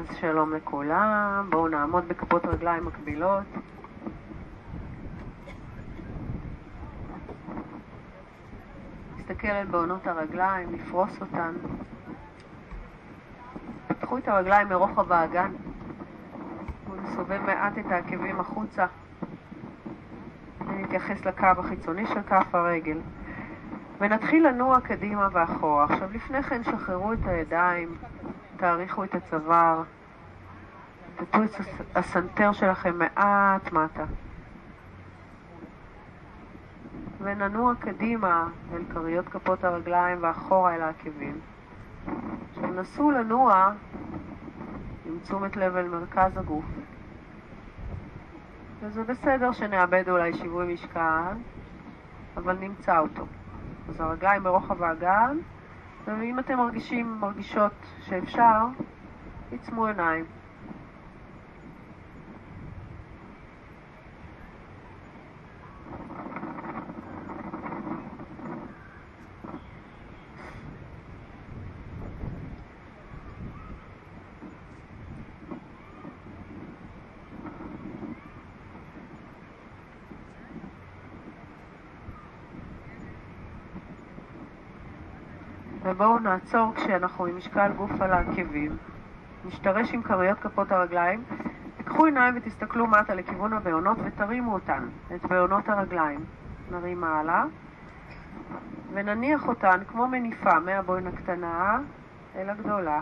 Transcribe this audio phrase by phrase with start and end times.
[0.00, 3.44] אז שלום לכולם, בואו נעמוד בכפות רגליים מקבילות.
[9.16, 11.52] נסתכל על בעונות הרגליים, נפרוס אותן.
[13.88, 15.52] פתחו את הרגליים מרוחב האגן.
[16.86, 18.86] בואו נסובב מעט את העקבים החוצה.
[20.66, 22.98] ונתייחס לקו החיצוני של כף הרגל.
[24.00, 25.84] ונתחיל לנוע קדימה ואחורה.
[25.84, 27.88] עכשיו לפני כן שחררו את הידיים,
[28.60, 29.82] תאריכו את הצוואר,
[31.16, 31.50] תתו את
[31.94, 34.04] הסנטר שלכם מעט מטה.
[37.22, 41.40] וננוע קדימה אל כריות כפות הרגליים ואחורה אל העקבים.
[42.50, 43.72] עכשיו נסו לנוע
[45.06, 46.64] עם תשומת לב אל מרכז הגוף.
[48.80, 51.32] וזה בסדר שנאבד אולי שיווי משקל,
[52.36, 53.26] אבל נמצא אותו.
[53.88, 55.38] אז הרגליים ברוחב האגן,
[56.06, 57.72] ואם אתם מרגישים, מרגישות
[58.08, 58.64] שאפשר,
[59.52, 60.39] עצמו עיניים.
[86.00, 88.76] ובואו נעצור כשאנחנו עם משקל גוף על העקבים.
[89.44, 91.24] נשתרש עם כריות כפות הרגליים.
[91.76, 96.24] תיקחו עיניים ותסתכלו מטה לכיוון הבעונות ותרימו אותן, את בעונות הרגליים.
[96.70, 97.44] נרים מעלה
[98.92, 101.78] ונניח אותן כמו מניפה מהבוין הקטנה
[102.36, 103.00] אל הגדולה.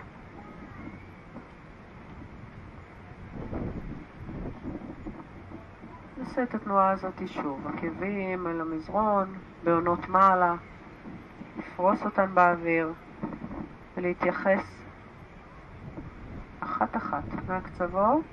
[6.18, 10.54] נעשה את התנועה הזאת שוב, עקבים אל המזרון, בעונות מעלה.
[11.78, 12.92] לפרוס אותן באוויר
[13.96, 14.82] ולהתייחס
[16.60, 18.24] אחת-אחת מהקצוות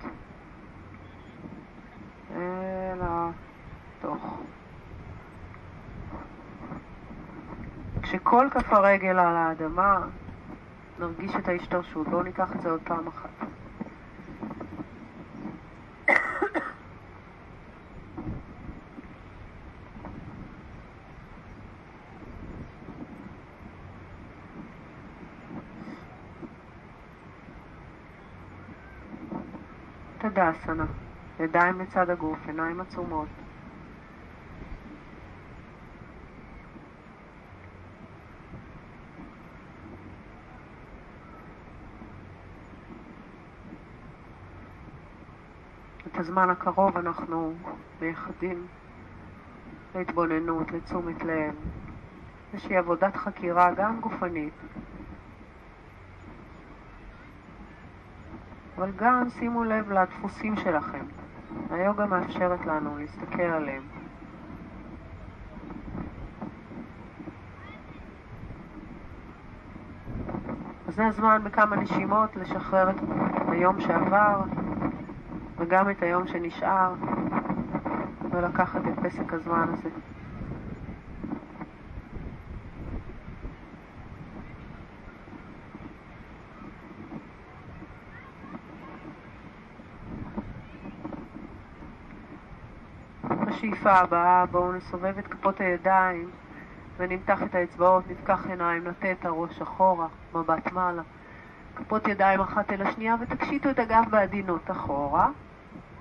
[2.35, 4.39] אל התוך.
[8.01, 9.99] כשכל כף הרגל על האדמה,
[10.99, 12.07] נרגיש את ההשתרשות.
[12.07, 13.44] בואו ניקח את זה עוד פעם אחת.
[30.35, 30.85] תדאסנה,
[31.39, 33.27] ידיים לצד הגוף, עיניים עצומות.
[46.07, 47.53] את הזמן הקרוב אנחנו
[48.01, 48.67] מייחדים
[49.95, 51.55] להתבוננות, לתשומת לב,
[52.53, 54.53] איזושהי עבודת חקירה גם גופנית.
[58.77, 61.05] אבל גם שימו לב לדפוסים שלכם.
[61.69, 63.83] היוגה מאפשרת לנו להסתכל עליהם.
[70.87, 72.95] אז זה הזמן בכמה נשימות לשחרר את
[73.47, 74.41] היום שעבר
[75.57, 76.93] וגם את היום שנשאר
[78.31, 79.89] ולקחת את פסק הזמן הזה.
[93.65, 96.29] בשאיפה הבאה בואו נסובב את כפות הידיים
[96.97, 101.01] ונמתח את האצבעות, נפקח עיניים, נטה את הראש אחורה, מבט מעלה.
[101.75, 105.29] כפות ידיים אחת אל השנייה ותקשיטו את הגב בעדינות אחורה.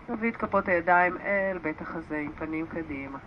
[0.08, 3.18] נביא את כפות הידיים אל בית החזה עם פנים קדימה.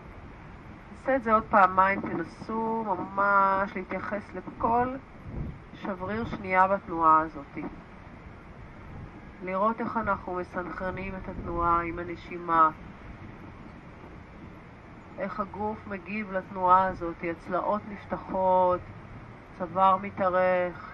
[0.91, 4.95] נעשה את זה עוד פעמיים, תנסו ממש להתייחס לכל
[5.73, 7.57] שבריר שנייה בתנועה הזאת.
[9.43, 12.69] לראות איך אנחנו מסנכרנים את התנועה עם הנשימה,
[15.19, 18.79] איך הגוף מגיב לתנועה הזאת, הצלעות נפתחות,
[19.57, 20.94] צוואר מתארך,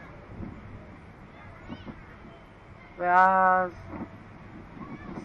[2.97, 3.71] ואז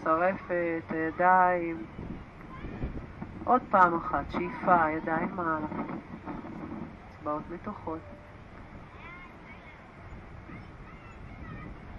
[0.03, 1.85] שרפת, הידיים,
[3.43, 5.67] עוד פעם אחת, שאיפה, ידיים מעלה,
[7.17, 8.18] אצבעות מתוחות.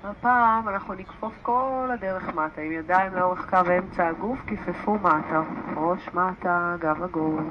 [0.05, 5.43] הפעם אנחנו נכפוף כל הדרך מטה, עם ידיים לאורך קו אמצע הגוף, כיפפו מטה,
[5.77, 7.43] ראש מטה, גב עגול.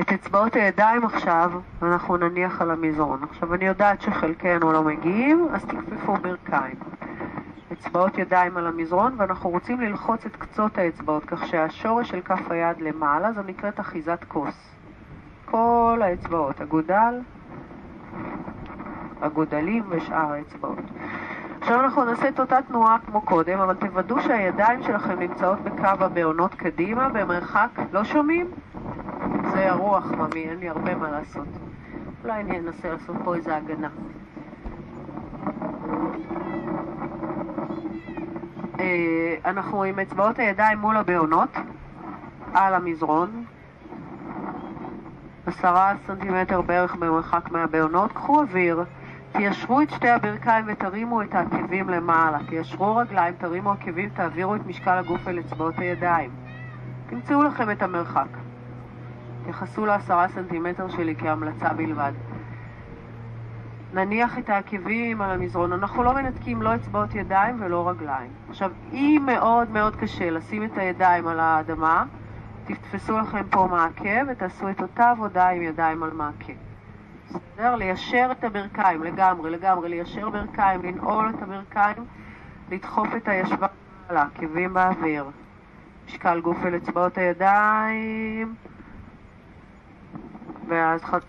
[0.00, 1.52] את אצבעות הידיים עכשיו
[1.82, 3.22] אנחנו נניח על המזרון.
[3.22, 6.76] עכשיו אני יודעת שחלקנו לא מגיעים, אז תכפפו ברכיים.
[7.72, 12.80] אצבעות ידיים על המזרון, ואנחנו רוצים ללחוץ את קצות האצבעות, כך שהשורש של כף היד
[12.80, 14.74] למעלה, זו נקראת אחיזת כוס.
[15.44, 17.20] כל האצבעות, אגודל,
[19.22, 20.78] הגודלים ושאר האצבעות.
[21.60, 26.54] עכשיו אנחנו נעשה את אותה תנועה כמו קודם, אבל תוודאו שהידיים שלכם נמצאות בקו הבעונות
[26.54, 28.46] קדימה, במרחק, לא שומעים?
[29.52, 31.46] זה הרוח, ממי, אין לי הרבה מה לעשות.
[32.24, 33.88] אולי אני אנסה לעשות פה איזה הגנה.
[38.80, 41.56] אה, אנחנו עם אצבעות הידיים מול הבעונות,
[42.54, 43.44] על המזרון,
[45.48, 48.84] עשרה סנטימטר בערך במרחק מהבעונות, קחו אוויר,
[49.32, 54.98] תיישרו את שתי הברכיים ותרימו את העקבים למעלה, תיישרו רגליים, תרימו עקבים, תעבירו את משקל
[54.98, 56.30] הגוף אל אצבעות הידיים.
[57.10, 58.28] תמצאו לכם את המרחק.
[59.44, 62.12] תייחסו לעשרה סנטימטר שלי כהמלצה בלבד.
[63.94, 68.30] נניח את העקבים על המזרון, אנחנו לא מנתקים לא אצבעות ידיים ולא רגליים.
[68.50, 72.04] עכשיו, אם מאוד מאוד קשה לשים את הידיים על האדמה,
[72.68, 76.52] תתפסו לכם פה מעקה ותעשו את אותה עבודה עם ידיים על מעקה.
[77.28, 77.74] בסדר?
[77.76, 82.06] ליישר את הברכיים לגמרי, לגמרי, ליישר ברכיים, לנעול את הברכיים,
[82.70, 83.66] לדחוף את הישבה
[84.08, 85.24] על העקבים באוויר.
[86.06, 88.54] משקל גוף אל אצבעות הידיים,
[90.68, 91.20] ואז חד...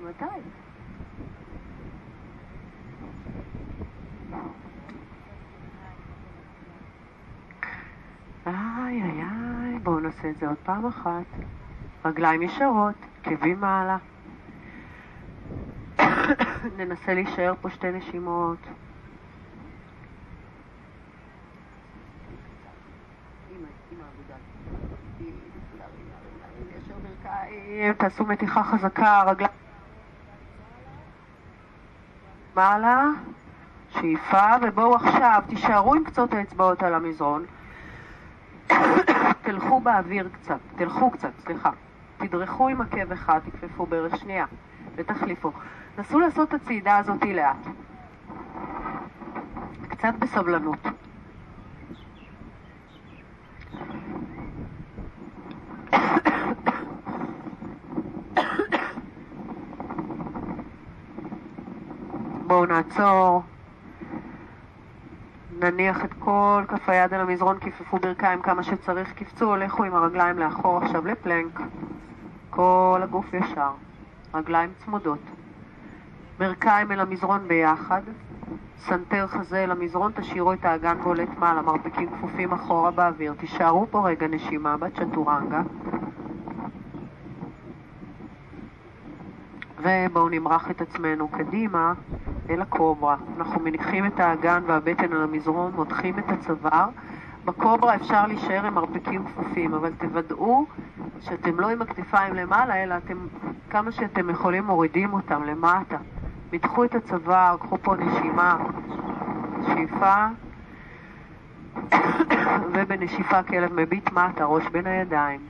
[0.00, 0.24] מתי?
[8.48, 11.26] איי איי איי, בואו נעשה את זה עוד פעם אחת.
[12.04, 13.96] רגליים ישרות, עקבים מעלה.
[16.78, 18.58] ננסה להישאר פה שתי נשימות.
[27.98, 29.52] תעשו מתיחה חזקה, רגליים
[32.54, 33.04] מעלה,
[33.90, 37.44] שאיפה, ובואו עכשיו תישארו עם קצות האצבעות על המזרון.
[39.42, 41.70] תלכו באוויר קצת, תלכו קצת, סליחה.
[42.16, 44.46] תדרכו עם עקב אחד, תכפפו בערך שנייה
[44.94, 45.52] ותחליפו.
[45.98, 47.66] נסו לעשות את הצעידה הזאת לאט.
[49.88, 50.86] קצת בסבלנות.
[62.46, 63.42] בואו נעצור.
[65.60, 70.38] נניח את כל כף היד על המזרון, כופפו ברכיים כמה שצריך, קפצו, לכו עם הרגליים
[70.38, 71.60] לאחור עכשיו לפלנק.
[72.50, 73.70] כל הגוף ישר,
[74.34, 75.18] רגליים צמודות.
[76.38, 78.02] ברכיים אל המזרון ביחד,
[78.78, 83.34] סנטר חזה אל המזרון, תשאירו את האגן בולט מעלה, מרפקים כפופים אחורה באוויר.
[83.38, 85.62] תישארו פה רגע נשימה בצ'טורנגה.
[89.88, 91.92] ובואו נמרח את עצמנו קדימה
[92.50, 93.16] אל הקוברה.
[93.36, 96.88] אנחנו מניחים את האגן והבטן על המזרון, מותחים את הצוואר.
[97.44, 100.66] בקוברה אפשר להישאר עם מרפקים כפופים, אבל תוודאו
[101.20, 103.16] שאתם לא עם הכתפיים למעלה, אלא אתם,
[103.70, 105.96] כמה שאתם יכולים מורידים אותם למטה.
[106.52, 108.56] מתחו את הצוואר, קחו פה נשימה,
[109.66, 110.26] שאיפה,
[112.72, 115.40] ובנשיפה כלב מביט מטה, ראש בין הידיים.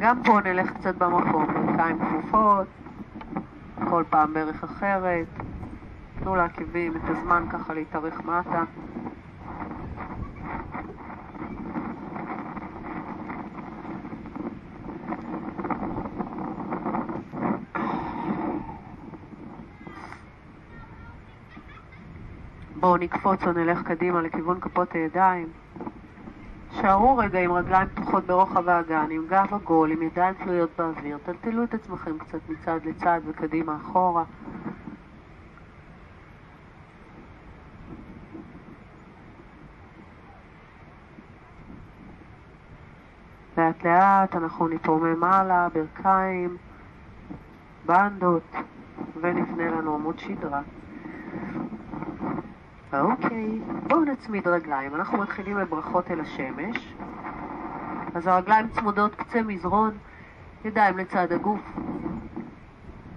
[0.00, 2.66] גם פה נלך קצת במקום, ברכיים כפופות,
[3.90, 5.26] כל פעם בערך אחרת.
[6.20, 8.64] תנו לעקבים את הזמן ככה להתארך מטה.
[22.76, 25.48] בואו נקפוץ או נלך קדימה לכיוון כפות הידיים.
[26.82, 31.18] שערו רגע עם רגליים פתוחות ברוחב האגן, עם גב עגול, עם ידיים תלויות באוויר.
[31.18, 34.24] טלטלו את עצמכם קצת מצד לצד וקדימה אחורה.
[43.58, 46.56] לאט לאט אנחנו נתרומם מעלה, ברכיים,
[47.86, 48.54] בנדות,
[49.20, 50.60] ונפנה לנו עמוד שדרה.
[52.92, 54.94] אוקיי, בואו נצמיד רגליים.
[54.94, 56.94] אנחנו מתחילים בברכות אל השמש.
[58.14, 59.98] אז הרגליים צמודות קצה מזרון,
[60.64, 61.60] ידיים לצד הגוף.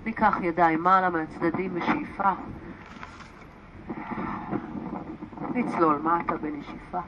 [0.05, 2.31] ניקח ידיים מעלה מהצדדים בשאיפה.
[5.55, 6.99] נצלול מטה בנשיפה.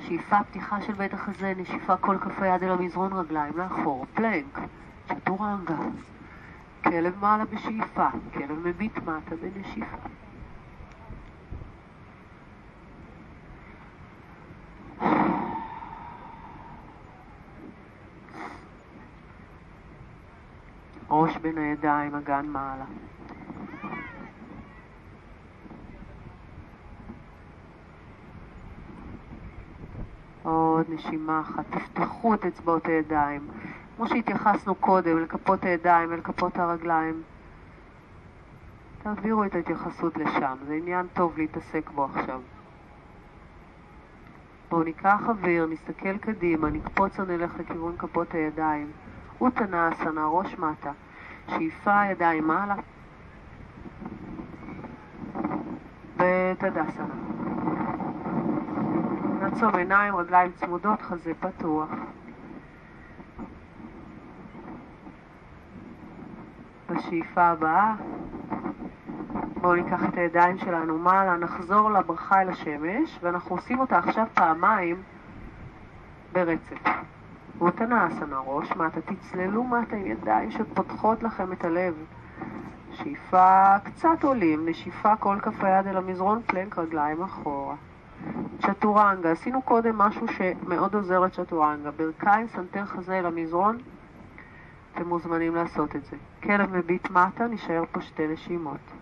[0.00, 4.58] שאיפה פתיחה של בית החזה, נשיפה כל כף היד אל המזרון רגליים לאחור, פלנק,
[5.08, 5.76] צ'טורנגה.
[6.84, 9.96] כלב מעלה בשאיפה, כלב מביט מטה בנשיפה.
[21.28, 22.84] ראש בין הידיים, אגן מעלה.
[30.42, 33.48] עוד נשימה אחת, תפתחו את אצבעות הידיים,
[33.96, 37.22] כמו שהתייחסנו קודם לכפות הידיים ולכפות הרגליים.
[39.02, 42.40] תעבירו את ההתייחסות לשם, זה עניין טוב להתעסק בו עכשיו.
[44.70, 48.90] בואו ניקח אוויר, נסתכל קדימה, נקפוץ או נלך לכיוון כפות הידיים.
[49.40, 50.92] אוטנה אסנה, ראש מטה.
[51.48, 52.74] שאיפה, ידיים מעלה.
[56.16, 57.14] ותדסנה.
[59.40, 61.88] נעצום עיניים, רגליים צמודות, חזה פתוח.
[66.90, 67.94] בשאיפה הבאה,
[69.60, 75.02] בואו ניקח את הידיים שלנו מעלה, נחזור לברכה אל השמש, ואנחנו עושים אותה עכשיו פעמיים
[76.32, 76.88] ברצף.
[77.60, 81.94] אוטנאסנה, ראש מטה, תצללו מטה עם ידיים שפותחות לכם את הלב.
[82.92, 87.74] שאיפה קצת עולים, נשיפה כל כף היד אל המזרון, פלנק רגליים אחורה.
[88.62, 93.78] צ'טורנגה, עשינו קודם משהו שמאוד עוזר לצ'טורנגה, ברכיים, סנטר חזה אל המזרון,
[94.94, 96.16] אתם מוזמנים לעשות את זה.
[96.42, 98.97] כלב מביט מטה, נשאר פה שתי נשימות.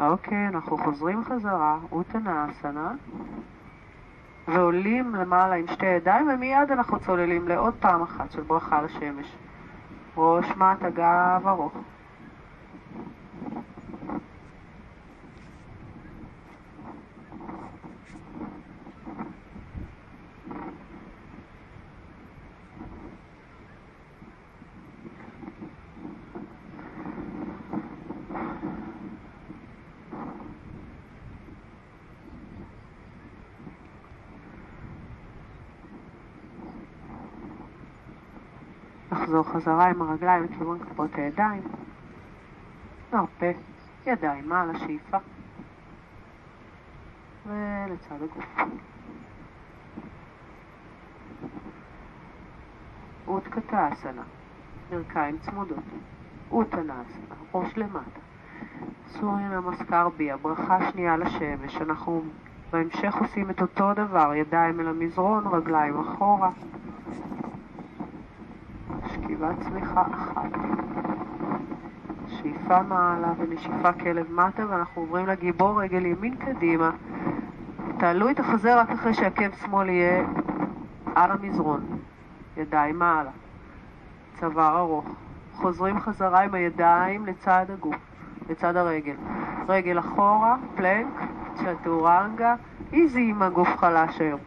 [0.00, 2.92] אוקיי, אנחנו חוזרים חזרה, אוטנה אסנה,
[4.48, 9.36] ועולים למעלה עם שתי ידיים, ומיד אנחנו צוללים לעוד פעם אחת של ברכה לשמש.
[10.16, 11.72] ראש מטה, גב ארוך.
[39.30, 41.62] נחזור חזרה עם הרגליים לכיוון כפות הידיים.
[43.12, 43.46] נרפה,
[44.06, 45.16] ידיים מעל השאיפה.
[47.46, 48.58] ולצד הגוף.
[53.26, 54.22] אוטקטה אסנה,
[54.90, 55.84] ברכיים צמודות.
[56.50, 58.20] אוטנה אסנה, ראש למטה.
[59.08, 61.76] סוריה נמסקר בי, הברכה שנייה לשמש.
[61.76, 62.22] אנחנו
[62.72, 66.50] בהמשך עושים את אותו דבר, ידיים אל המזרון, רגליים אחורה.
[69.40, 70.50] שכיבת צמיחה אחת.
[72.28, 76.90] שאיפה מעלה ונשיפה כלב מטה, ואנחנו עוברים לגיבור רגל ימין קדימה.
[77.98, 80.24] תעלו את החזה רק אחרי שעקב שמאל יהיה
[81.14, 81.80] על המזרון.
[82.56, 83.30] ידיים מעלה.
[84.40, 85.08] צוואר ארוך.
[85.54, 87.96] חוזרים חזרה עם הידיים לצד הגוף,
[88.50, 89.16] לצד הרגל.
[89.68, 91.20] רגל אחורה, פלנק,
[91.54, 92.54] צ'טורנגה,
[92.92, 94.40] איזי עם הגוף חלש היום.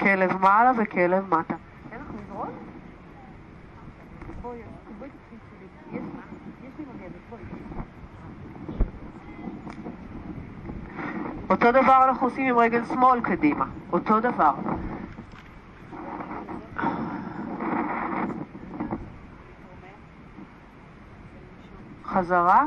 [0.00, 1.54] כלב מעלה וכלב מטה.
[11.66, 14.52] אותו דבר אנחנו עושים עם רגל שמאל קדימה, אותו דבר.
[22.04, 22.64] חזרה,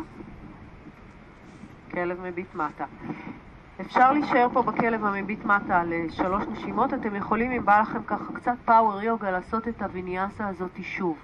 [1.91, 2.85] כלב מביט מטה.
[3.81, 8.55] אפשר להישאר פה בכלב המביט מטה לשלוש נשימות, אתם יכולים, אם בא לכם ככה קצת
[8.65, 11.17] פאוור יוגה, לעשות את הוויניאסה הזאת שוב.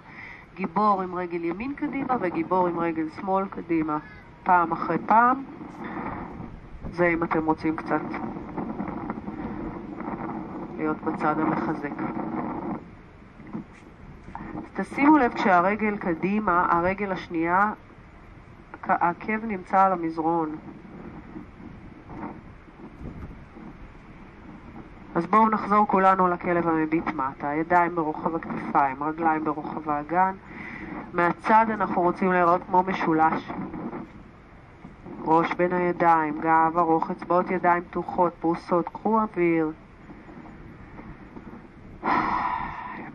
[0.55, 3.97] גיבור עם רגל ימין קדימה וגיבור עם רגל שמאל קדימה,
[4.43, 5.43] פעם אחרי פעם.
[6.91, 8.01] זה אם אתם רוצים קצת
[10.77, 11.89] להיות בצד המחזק.
[14.73, 17.73] תשימו לב כשהרגל קדימה, הרגל השנייה,
[18.83, 20.55] העקב נמצא על המזרון.
[25.15, 30.33] אז בואו נחזור כולנו לכלב המביט מטה, ידיים ברוחב הכתפיים, רגליים ברוחב האגן.
[31.13, 33.51] מהצד אנחנו רוצים להיראות כמו משולש.
[35.23, 39.71] ראש בין הידיים, גב ארוך, אצבעות ידיים פתוחות, פרוסות, קחו אוויר.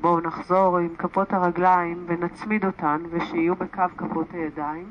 [0.00, 4.90] בואו נחזור עם כפות הרגליים ונצמיד אותן ושיהיו בקו כפות הידיים.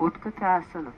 [0.00, 0.90] אוטקטה אסנה.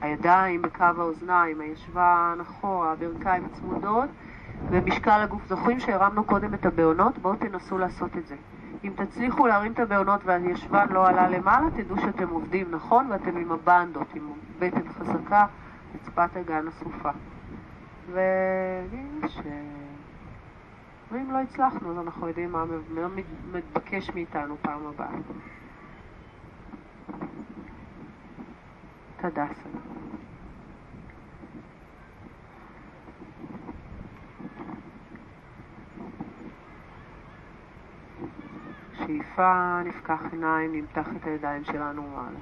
[0.00, 4.10] הידיים בקו האוזניים, הישבן אחורה, הברכיים צמודות
[4.70, 5.46] ומשקל הגוף.
[5.48, 7.18] זוכרים שהרמנו קודם את הבעונות?
[7.18, 8.36] בואו תנסו לעשות את זה.
[8.84, 13.52] אם תצליחו להרים את הבעונות והישבן לא עלה למעלה, תדעו שאתם עובדים נכון ואתם עם
[13.52, 15.46] הבנדות, עם בטן חזקה,
[15.94, 17.10] רצפת הגן הסופה.
[18.12, 19.40] ונשב.
[21.12, 22.64] ואם לא הצלחנו, אז אנחנו יודעים מה
[23.52, 25.08] מתבקש מאיתנו פעם הבאה.
[29.16, 29.80] תדסנה.
[39.10, 42.38] שאיפה, נפקח עיניים, נמתח את הידיים שלנו מעלה.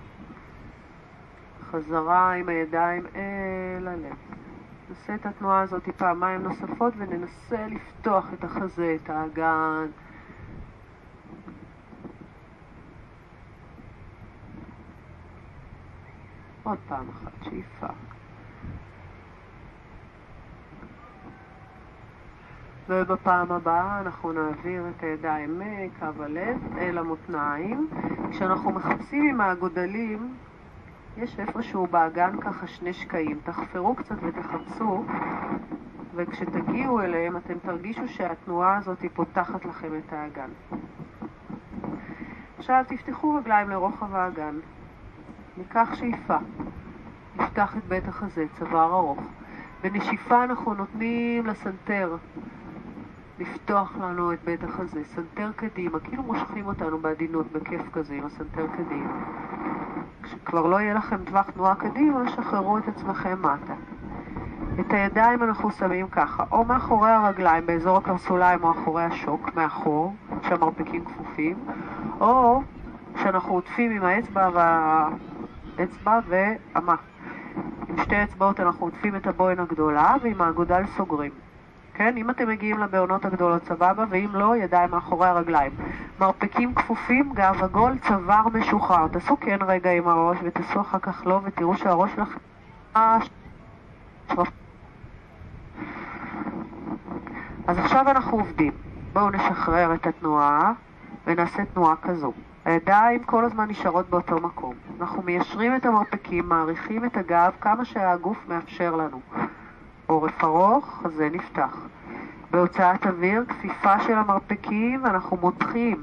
[1.70, 4.16] חזרה עם הידיים אל הלב.
[4.88, 9.86] נעשה את התנועה הזאת פעמיים נוספות וננסה לפתוח את החזה, את האגן.
[16.62, 17.86] עוד פעם אחת, שאיפה.
[22.88, 27.88] ובפעם הבאה אנחנו נעביר את הידיים מקו הלב אל המותניים.
[28.30, 30.34] כשאנחנו מחפשים עם האגודלים,
[31.16, 33.40] יש איפשהו באגן ככה שני שקעים.
[33.44, 35.04] תחפרו קצת ותחפשו,
[36.14, 40.50] וכשתגיעו אליהם אתם תרגישו שהתנועה הזאת פותחת לכם את האגן.
[42.58, 44.54] עכשיו תפתחו רגליים לרוחב האגן.
[45.56, 46.36] ניקח שאיפה.
[47.36, 49.20] נפתח את בית החזה, צוואר ארוך.
[49.82, 52.16] בנשיפה אנחנו נותנים לסנטר
[53.38, 58.66] לפתוח לנו את בית החזה, סנטר קדימה, כאילו מושכים אותנו בעדינות, בכיף כזה, עם הסנטר
[58.66, 59.24] קדימה.
[60.22, 63.74] כשכבר לא יהיה לכם טווח תנועה קדימה, שחררו את עצמכם מטה.
[64.80, 71.04] את הידיים אנחנו שמים ככה, או מאחורי הרגליים, באזור הקרסוליים או אחורי השוק, מאחור, כשהמרפקים
[71.04, 71.56] כפופים,
[72.20, 72.62] או
[73.22, 76.94] שאנחנו עוטפים עם האצבע והאצבע ואמה.
[77.88, 81.32] עם שתי אצבעות אנחנו עוטפים את הבוין הגדולה ועם האגודל סוגרים.
[81.98, 82.16] כן?
[82.16, 85.72] אם אתם מגיעים לבעונות הגדולות, סבבה, ואם לא, ידיים מאחורי הרגליים.
[86.20, 89.08] מרפקים כפופים, גב עגול, צוואר משוחרר.
[89.08, 92.38] תעשו כן רגע עם הראש ותעשו אחר כך לא, ותראו שהראש שלכם...
[97.66, 98.72] אז עכשיו אנחנו עובדים.
[99.12, 100.72] בואו נשחרר את התנועה
[101.26, 102.32] ונעשה תנועה כזו.
[102.64, 104.74] הידיים כל הזמן נשארות באותו מקום.
[105.00, 109.20] אנחנו מיישרים את המרפקים, מעריכים את הגב כמה שהגוף מאפשר לנו.
[110.08, 111.86] עורף ארוך, חזה נפתח.
[112.50, 116.02] בהוצאת אוויר, כפיפה של המרפקים, אנחנו מותחים.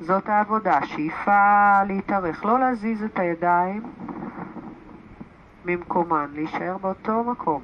[0.00, 3.82] זאת העבודה, שאיפה להתארך, לא להזיז את הידיים
[5.64, 7.62] ממקומן, להישאר באותו מקום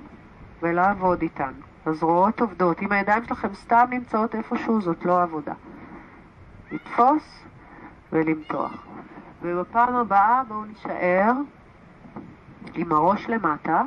[0.63, 1.53] ולעבוד איתן.
[1.87, 2.83] הזרועות עובדות.
[2.83, 5.55] אם הידיים שלכם סתם נמצאות איפשהו, זאת לא עבודה.
[6.73, 7.45] לתפוס
[8.13, 8.87] ולמתוח.
[9.43, 11.33] ובפעם הבאה בואו נישאר
[12.75, 13.83] עם הראש למטה.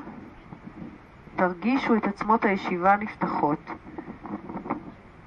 [1.36, 3.72] תרגישו את עצמות הישיבה נפתחות.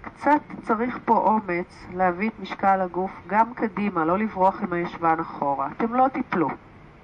[0.03, 5.69] קצת צריך פה אומץ להביא את משקל הגוף גם קדימה, לא לברוח עם הישבן אחורה.
[5.77, 6.49] אתם לא תיפלו,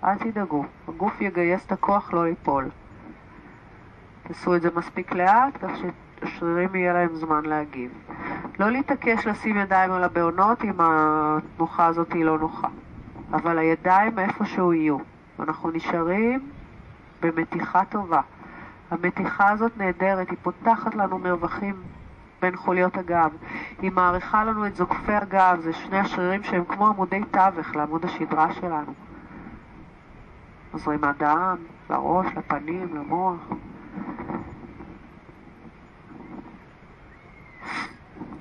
[0.05, 2.69] אל תדאגו, הגוף יגייס את הכוח לא ליפול.
[4.23, 7.91] תעשו את זה מספיק לאט, כך שהשרירים יהיה להם זמן להגיב.
[8.59, 12.69] לא להתעקש לשים ידיים על הבעונות אם התנוחה הזאת היא לא נוחה,
[13.33, 14.99] אבל הידיים איפשהו יהיו.
[15.41, 16.49] אנחנו נשארים
[17.23, 18.21] במתיחה טובה.
[18.91, 21.83] המתיחה הזאת נהדרת, היא פותחת לנו מרווחים
[22.43, 23.31] בין חוליות הגב.
[23.83, 28.53] היא מעריכה לנו את זוקפי הגב, זה שני השרירים שהם כמו עמודי תווך לעמוד השדרה
[28.53, 28.93] שלנו.
[30.73, 31.57] עוזרים הדם,
[31.91, 33.49] לראש, לפנים, למוח.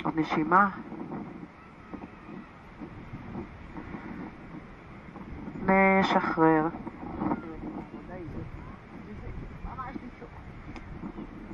[0.04, 0.70] עוד נשימה.
[5.66, 6.68] נשחרר.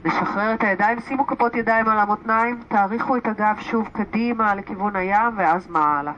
[0.05, 5.33] נשחרר את הידיים, שימו כפות ידיים על המותניים, תאריכו את הגב שוב קדימה לכיוון הים
[5.37, 6.13] ואז מעלה.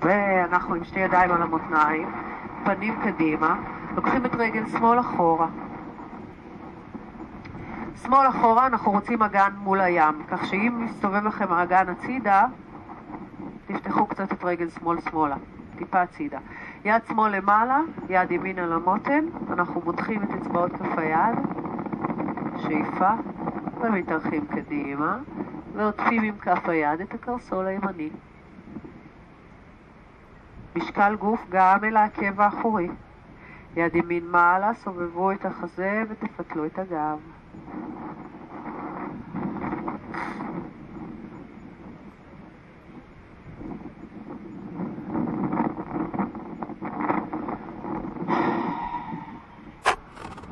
[0.00, 2.08] ואנחנו עם שתי ידיים על המותניים,
[2.64, 3.56] פנים קדימה,
[3.96, 5.46] לוקחים את רגל שמאל אחורה.
[8.02, 12.44] שמאל אחורה אנחנו רוצים אגן מול הים, כך שאם מסתובב לכם האגן הצידה,
[13.66, 15.36] תפתחו קצת את רגל שמאל שמאלה,
[15.76, 16.38] טיפה הצידה.
[16.84, 21.36] יד שמאל למעלה, יד ימין על המותן, אנחנו מותחים את אצבעות כף היד,
[22.56, 23.10] שאיפה,
[23.80, 25.18] ומתארחים קדימה,
[25.74, 28.10] ועוטפים עם כף היד את הקרסול הימני.
[30.76, 32.88] משקל גוף גם אל העקב האחורי.
[33.76, 37.18] יד ימין מעלה, סובבו את החזה ותפתלו את הגב.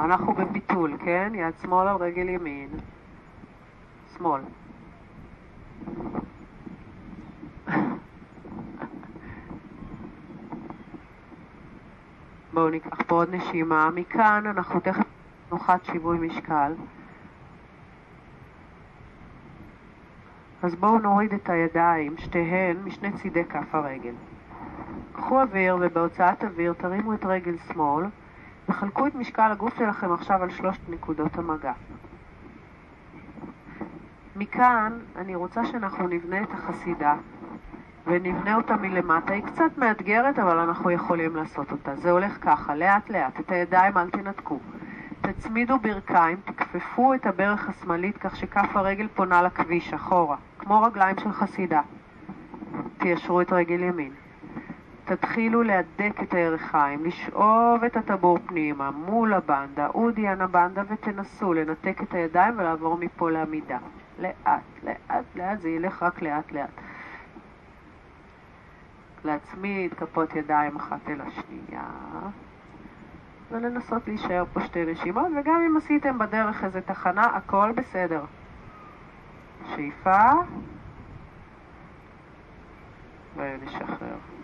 [0.08, 1.32] אנחנו בביטול, כן?
[1.34, 2.68] יד שמאל על רגל ימין.
[4.16, 4.40] שמאל.
[12.52, 13.90] בואו ניקח פה עוד נשימה.
[13.94, 15.06] מכאן אנחנו תכף
[15.48, 16.72] תנוחת שיווי משקל.
[20.62, 24.14] אז בואו נוריד את הידיים, שתיהן, משני צידי כף הרגל.
[25.12, 28.04] קחו אוויר ובהוצאת אוויר תרימו את רגל שמאל
[28.68, 31.72] וחלקו את משקל הגוף שלכם עכשיו על שלושת נקודות המגע.
[34.36, 37.14] מכאן אני רוצה שאנחנו נבנה את החסידה
[38.06, 39.32] ונבנה אותה מלמטה.
[39.32, 41.96] היא קצת מאתגרת, אבל אנחנו יכולים לעשות אותה.
[41.96, 43.40] זה הולך ככה, לאט לאט.
[43.40, 44.58] את הידיים אל תנתקו.
[45.20, 51.32] תצמידו ברכיים, תכפפו את הברך השמאלית כך שכף הרגל פונה לכביש, אחורה, כמו רגליים של
[51.32, 51.80] חסידה.
[52.98, 54.12] תיישרו את רגל ימין.
[55.08, 62.14] תתחילו להדק את הירכיים, לשאוב את הטבור פנימה מול הבנדה, אודיאן הבנדה, ותנסו לנתק את
[62.14, 63.78] הידיים ולעבור מפה לעמידה.
[64.18, 66.70] לאט, לאט, לאט, זה ילך רק לאט לאט.
[69.24, 71.84] להצמיד כפות ידיים אחת אל השנייה,
[73.50, 78.24] ולנסות להישאר פה שתי נשימות, וגם אם עשיתם בדרך איזה תחנה, הכל בסדר.
[79.74, 80.30] שאיפה,
[83.36, 84.37] ונשחרר.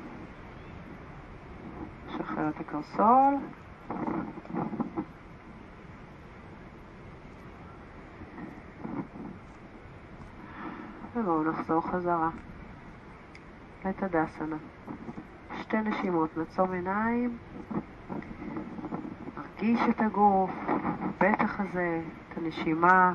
[2.48, 3.34] את הקרסול.
[11.16, 12.30] ובואו נחזור חזרה.
[13.84, 14.56] לתדסנה.
[15.60, 17.36] שתי נשימות, נעצום עיניים,
[19.36, 23.12] נרגיש את הגוף, הפתח הזה, את הנשימה.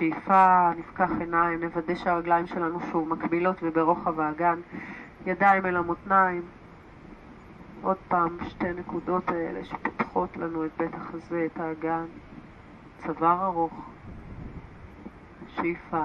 [0.00, 4.60] שאיפה, נפקח עיניים, נוודא שהרגליים שלנו שוב מקבילות וברוחב האגן,
[5.26, 6.42] ידיים אל המותניים.
[7.82, 12.04] עוד פעם, שתי נקודות האלה שפותחות לנו את בית החזה, את האגן.
[12.98, 13.90] צוואר ארוך,
[15.48, 16.04] שאיפה,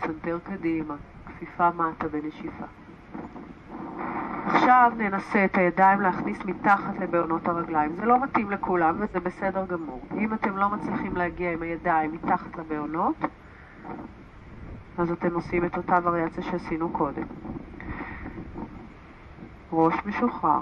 [0.00, 0.94] סנטר קדימה,
[1.26, 2.83] כפיפה מטה בנשיפה.
[4.46, 7.92] עכשיו ננסה את הידיים להכניס מתחת לבהונות הרגליים.
[7.96, 10.00] זה לא מתאים לכולם וזה בסדר גמור.
[10.18, 13.16] אם אתם לא מצליחים להגיע עם הידיים מתחת לבהונות,
[14.98, 17.22] אז אתם עושים את אותה וריאציה שעשינו קודם.
[19.72, 20.60] ראש משוחרר,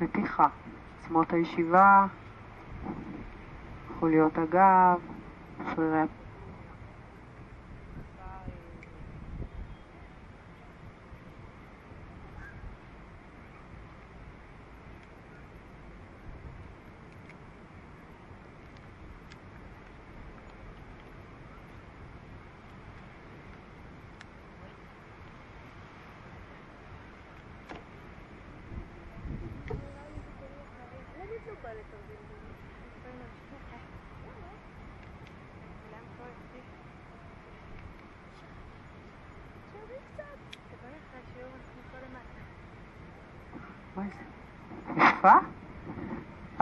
[0.00, 0.46] נתיחה,
[1.00, 2.06] עצמות הישיבה,
[4.00, 4.98] חוליות הגב,
[5.74, 6.00] שרירי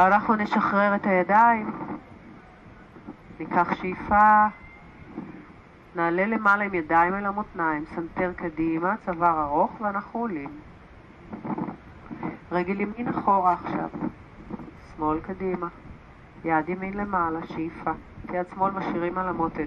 [0.06, 1.70] אנחנו נשחרר את הידיים,
[3.40, 4.46] ניקח שאיפה,
[5.96, 10.50] נעלה למעלה עם ידיים אל המותניים, סנטר קדימה, צוואר ארוך, ואנחנו עולים.
[12.52, 13.88] רגל ימין אחורה עכשיו,
[14.96, 15.66] שמאל קדימה,
[16.44, 17.90] יד ימין למעלה, שאיפה,
[18.32, 19.66] יד שמאל משאירים על המותן.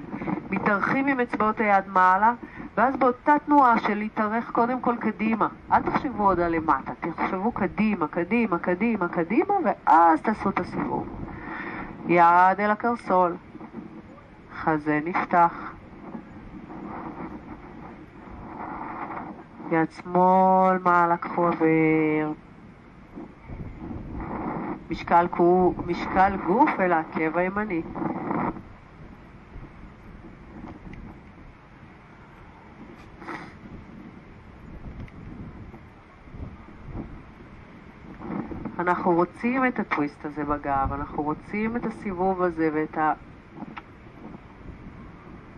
[0.50, 2.34] מתארכים עם אצבעות היד מעלה,
[2.76, 8.08] ואז באותה תנועה של להתארך קודם כל קדימה, אל תחשבו עוד על למטה, תחשבו קדימה,
[8.08, 11.08] קדימה, קדימה, קדימה, ואז תעשו את הסיבוב.
[12.08, 13.36] יד אל הקרסול,
[14.56, 15.74] חזה נפתח,
[19.72, 22.34] יד שמאל מעלה קחו אוויר,
[24.90, 25.28] משקל,
[25.86, 27.82] משקל גוף אל העקב הימני.
[38.86, 42.98] אנחנו רוצים את הטוויסט הזה בגב, אנחנו רוצים את הסיבוב הזה ואת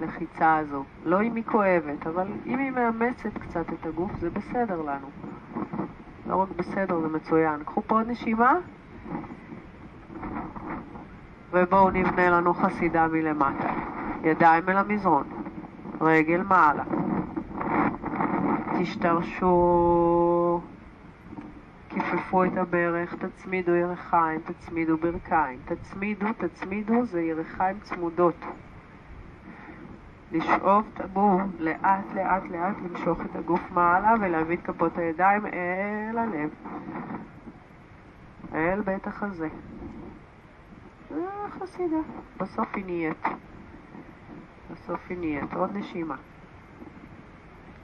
[0.02, 0.84] הלחיצה הזו.
[1.06, 5.08] לא אם היא כואבת, אבל אם היא מאמצת קצת את הגוף, זה בסדר לנו.
[6.28, 7.64] לא רק בסדר, זה מצוין.
[7.64, 8.54] קחו פה עוד נשימה,
[11.52, 13.74] ובואו נבנה לנו חסידה מלמטה.
[14.24, 15.28] ידיים אל המזרון,
[16.02, 16.84] רגל מעלה.
[18.80, 19.54] תשתרשו
[22.18, 25.60] כיפפו את הברך, תצמידו ירכיים, תצמידו ברכיים.
[25.66, 28.36] תצמידו, תצמידו, זה ירכיים צמודות.
[30.32, 36.50] לשאוב טבור, לאט לאט לאט למשוך את הגוף מעלה ולהביא את כפות הידיים אל הלב,
[38.54, 39.48] אל בית החזה.
[41.12, 41.98] איך הסידה?
[42.38, 43.26] בסוף היא נהיית.
[44.72, 45.54] בסוף היא נהיית.
[45.54, 46.16] עוד נשימה.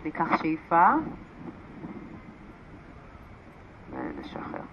[0.06, 0.94] ניקח שאיפה.
[3.94, 4.64] ונשחרר.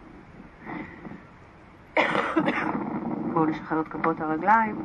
[3.41, 4.77] בואו נשחרר את כפות הרגליים.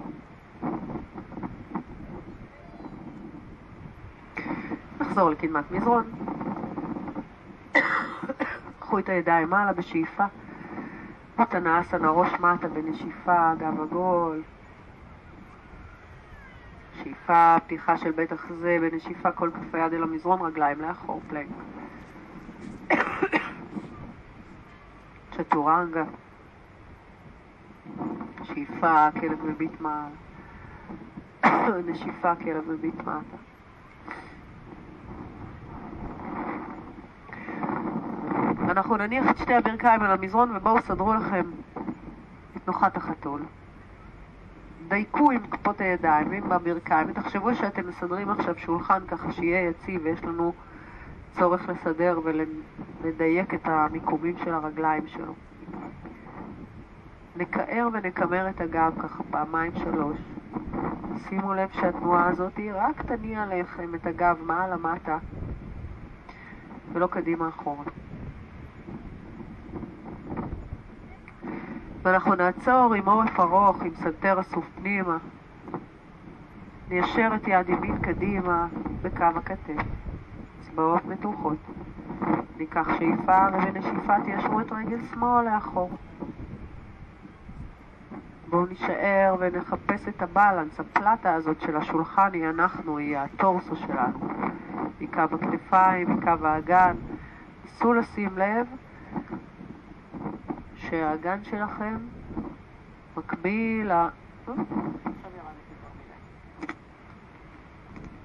[5.00, 6.04] נחזור לקדמת מזרון.
[8.80, 10.26] קחו את הידיים מעלה בשאיפה.
[11.38, 14.42] אסנה ראש מטה בנשיפה, גב עגול.
[17.04, 21.48] שאיפה, פתיחה של בית החזה, בנשיפה כל כף היד אל המזרון, רגליים לאחור, פלנק.
[25.38, 26.04] צ'טורנגה.
[28.46, 30.12] שאיפה, כלב מביט מעל.
[31.86, 33.38] נשיפה, כלב מביט מטה.
[38.72, 41.46] אנחנו נניח את שתי הברכיים על המזרון ובואו סדרו לכם
[42.58, 43.42] את נוחת החתול.
[44.88, 50.24] דייקו עם כפות הידיים ועם הברכיים ותחשבו שאתם מסדרים עכשיו שולחן ככה שיהיה יציב ויש
[50.24, 50.54] לנו
[51.40, 52.20] צורך לסדר
[53.04, 55.34] ולדייק את המיקומים של הרגליים שלו.
[57.36, 60.18] נקער ונקמר את הגב ככה פעמיים שלוש.
[61.30, 65.18] שימו לב שהתנועה הזאת רק תניע לכם את הגב מעלה מטה
[66.94, 67.84] ולא קדימה אחורה.
[72.02, 75.18] ואנחנו נעצור עם עורף ארוך, עם סנטר אסוף פנימה.
[76.90, 78.68] ניישר את יד ימין קדימה
[79.02, 79.84] בקו הכתף.
[80.62, 81.58] אצבעות מתוחות.
[82.58, 85.90] ניקח שאיפה ובנשיפה תיישרו את רגל שמאל לאחור.
[88.56, 93.76] בואו נישאר ונחפש את ה balance, הפלטה הזאת של השולחן היא אנחנו, היא ה torso
[93.76, 94.20] שלנו.
[95.02, 96.96] מקו הכתפיים, מקו האגן.
[97.66, 98.68] נסו לשים לב
[100.76, 101.98] שהאגן שלכם
[103.18, 104.08] מקביל ל...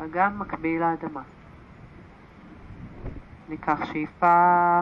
[0.05, 1.23] אגן מקביל לאדמה.
[3.49, 4.81] ניקח שאיפה,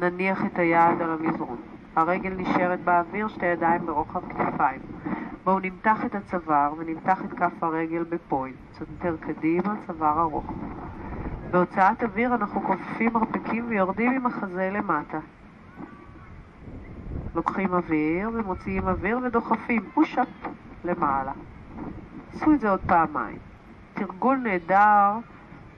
[0.00, 1.69] נניח את היד על המזרון.
[1.96, 4.80] הרגל נשארת באוויר, שתי ידיים ברוחב כתפיים.
[5.44, 8.56] בואו נמתח את הצוואר ונמתח את כף הרגל בפוינט.
[8.70, 10.52] צנתר קדימה, צוואר ארוך.
[11.50, 15.18] בהוצאת אוויר אנחנו כופפים מרפקים ויורדים עם החזה למטה.
[17.34, 20.28] לוקחים אוויר ומוציאים אוויר ודוחפים פושאפ
[20.84, 21.32] למעלה.
[22.32, 23.38] עשו את זה עוד פעמיים.
[23.94, 25.18] תרגול נהדר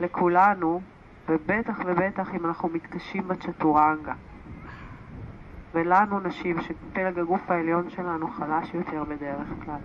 [0.01, 0.81] לכולנו,
[1.29, 4.15] ובטח ובטח אם אנחנו מתקשים בצ'טורנגה.
[5.75, 9.81] ולנו נשים שפלג הגוף העליון שלנו חלש יותר בדרך כלל.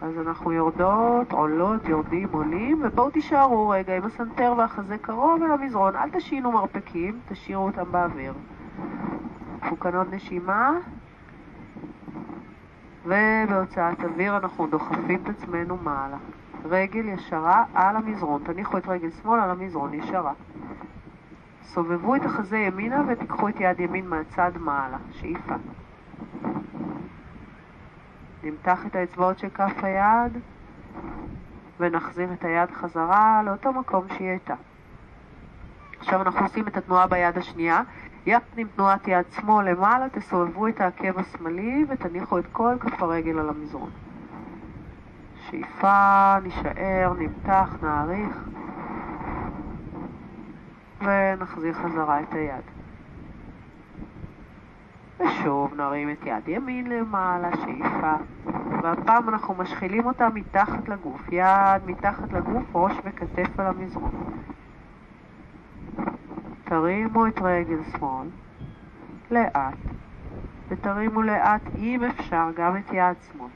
[0.00, 5.96] אז אנחנו יורדות, עולות, יורדים, עולים, ובואו תישארו רגע עם הסנטר והחזה קרוב אל המזרון.
[5.96, 8.32] אל תשינו מרפקים, תשאירו אותם באוויר.
[9.60, 10.72] תפוקנות נשימה,
[13.04, 16.16] ובהוצאת אוויר אנחנו דוחפים את עצמנו מעלה.
[16.64, 20.32] רגל ישרה על המזרון, תניחו את רגל שמאל על המזרון ישרה.
[21.62, 25.54] סובבו את החזה ימינה ותיקחו את יד ימין מהצד מעלה, שאיפה.
[28.42, 30.38] נמתח את האצבעות של כף היד
[31.80, 34.54] ונחזיר את היד חזרה לאותו מקום שהיא הייתה.
[36.00, 37.82] עכשיו אנחנו עושים את התנועה ביד השנייה.
[38.26, 43.38] יחד עם תנועת יד שמאל למעלה תסובבו את העקב השמאלי ותניחו את כל כף הרגל
[43.38, 43.90] על המזרון.
[45.50, 48.48] שאיפה, נשאר, נמתח, נעריך
[51.00, 52.64] ונחזיר חזרה את היד.
[55.20, 58.14] ושוב נרים את יד ימין למעלה, שאיפה,
[58.82, 64.10] והפעם אנחנו משחילים אותה מתחת לגוף, יד מתחת לגוף, ראש וכתף על המזרון.
[66.64, 68.26] תרימו את רגל שמאל,
[69.30, 69.74] לאט,
[70.68, 73.48] ותרימו לאט, אם אפשר, גם את יד שמאל.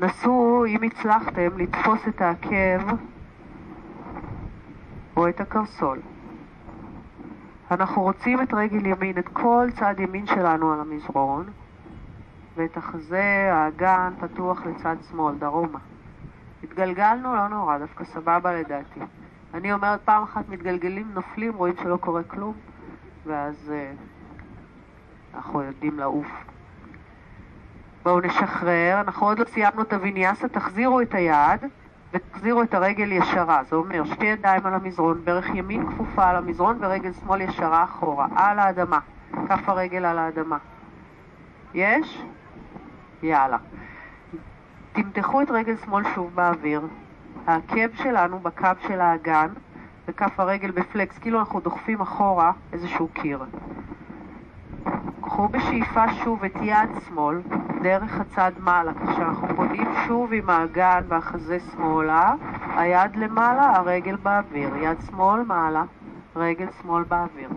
[0.00, 2.96] נסו, אם הצלחתם, לתפוס את העקב
[5.16, 6.00] או את הקרסול.
[7.70, 11.46] אנחנו רוצים את רגל ימין, את כל צד ימין שלנו על המזרון,
[12.56, 15.78] ואת החזה, האגן, פתוח לצד שמאל, דרומה.
[16.62, 19.00] התגלגלנו, לא נורא, דווקא סבבה לדעתי.
[19.54, 22.54] אני אומרת פעם אחת מתגלגלים, נופלים, רואים שלא קורה כלום,
[23.26, 23.96] ואז uh,
[25.36, 26.26] אנחנו יודעים לעוף.
[28.02, 31.60] בואו נשחרר, אנחנו עוד לא סיימנו את הוויניאסה, תחזירו את היד.
[32.14, 36.78] ותחזירו את הרגל ישרה, זה אומר שתי ידיים על המזרון, ברך ימין כפופה על המזרון
[36.80, 38.98] ורגל שמאל ישרה אחורה, על האדמה,
[39.48, 40.58] כף הרגל על האדמה.
[41.74, 42.22] יש?
[43.22, 43.56] יאללה.
[44.92, 46.80] תמתחו את רגל שמאל שוב באוויר.
[47.46, 49.48] העקב שלנו בקו של האגן,
[50.08, 53.44] וכף הרגל בפלקס, כאילו אנחנו דוחפים אחורה איזשהו קיר.
[55.34, 57.40] קחו בשאיפה שוב את יד שמאל
[57.82, 62.34] דרך הצד מעלה, כך שאנחנו פונים שוב עם האגן והחזה שמאלה,
[62.76, 64.76] היד למעלה, הרגל באוויר.
[64.76, 65.84] יד שמאל מעלה,
[66.36, 67.48] רגל שמאל באוויר.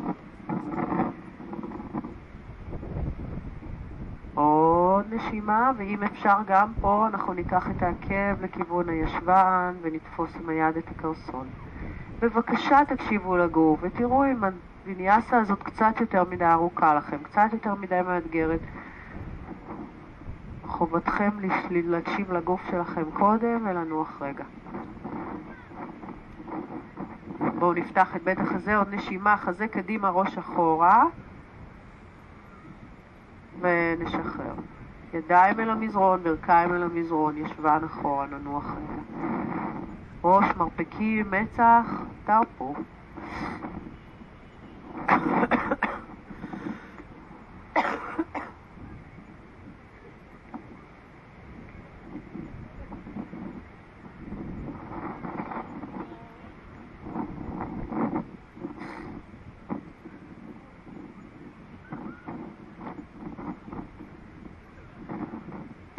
[4.33, 10.77] עוד נשימה, ואם אפשר גם פה אנחנו ניקח את העקב לכיוון הישבן ונתפוס עם היד
[10.77, 11.47] את הקרסון.
[12.21, 14.43] בבקשה תקשיבו לגוף ותראו אם
[14.87, 18.59] הוויניאסה הזאת קצת יותר מדי ארוכה לכם, קצת יותר מדי מאתגרת.
[20.65, 21.29] חובתכם
[21.69, 24.43] להקשיב לגוף שלכם קודם ולנוח רגע.
[27.59, 31.03] בואו נפתח את בית החזה, עוד נשימה, חזה קדימה, ראש אחורה,
[33.61, 34.53] ונשחרר.
[35.13, 39.01] ידיים אל המזרון, ברכיים אל המזרון, ישבן אחורה, ננוח רגע.
[40.23, 41.85] ראש, מרפקים, מצח,
[42.25, 42.73] תרפו.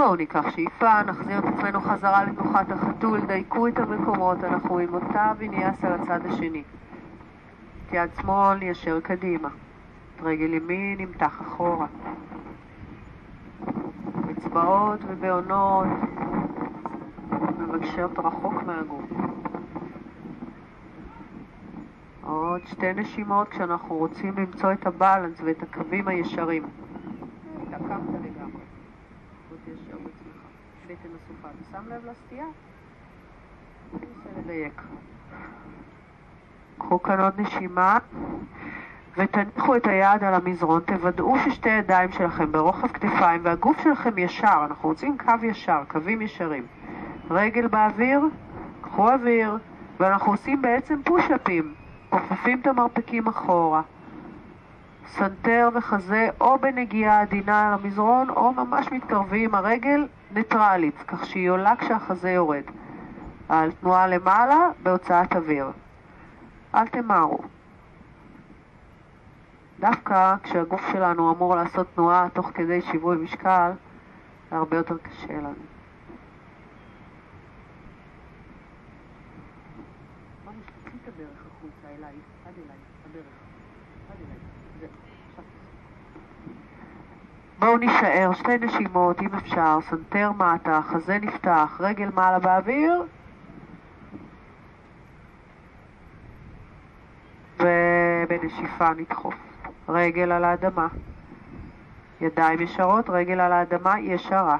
[0.08, 5.32] בואו ניקח שאיפה, נחזיר את עצמנו חזרה לתנוחת החתול, דייקו את המקומות, אנחנו עם אותה
[5.38, 6.62] ויניאסה לצד השני.
[7.88, 9.48] את יד שמאל ניישר קדימה,
[10.20, 11.86] רגל ימין נמתח אחורה.
[14.30, 15.86] אצבעות ובעונות
[17.58, 19.04] מבקשות רחוק מהגוף.
[22.22, 26.62] עוד שתי נשימות כשאנחנו רוצים למצוא את הבלנס ואת הקווים הישרים.
[27.62, 28.62] התעקמת לגמרי.
[30.86, 31.48] בטן אסופה.
[31.60, 32.46] ושם לב לסטייה?
[33.92, 34.82] ננסה לדייק.
[36.78, 37.98] קחו כאן עוד נשימה
[39.16, 44.88] ותניחו את היד על המזרון, תוודאו ששתי ידיים שלכם ברוחב כתפיים והגוף שלכם ישר, אנחנו
[44.88, 46.66] רוצים קו ישר, קווים ישרים.
[47.30, 48.20] רגל באוויר,
[48.80, 49.58] קחו אוויר,
[50.00, 51.74] ואנחנו עושים בעצם פוש-אפים,
[52.10, 53.82] כופפים את המרפקים אחורה.
[55.08, 61.76] סנטר וחזה או בנגיעה עדינה על המזרון או ממש מתקרבים, הרגל ניטרלית, כך שהיא עולה
[61.76, 62.62] כשהחזה יורד.
[63.48, 65.66] על תנועה למעלה בהוצאת אוויר.
[66.74, 67.38] אל תמהרו.
[69.80, 73.70] דווקא כשהגוף שלנו אמור לעשות תנועה תוך כדי שיווי משקל,
[74.50, 75.54] זה הרבה יותר קשה לנו.
[87.58, 93.02] בואו נישאר, שתי נשימות, אם אפשר, סנטר מטה, חזה נפתח, רגל מעלה באוויר,
[97.58, 99.34] ובנשיפה נדחוף.
[99.88, 100.86] רגל על האדמה.
[102.20, 104.56] ידיים ישרות, רגל על האדמה ישרה.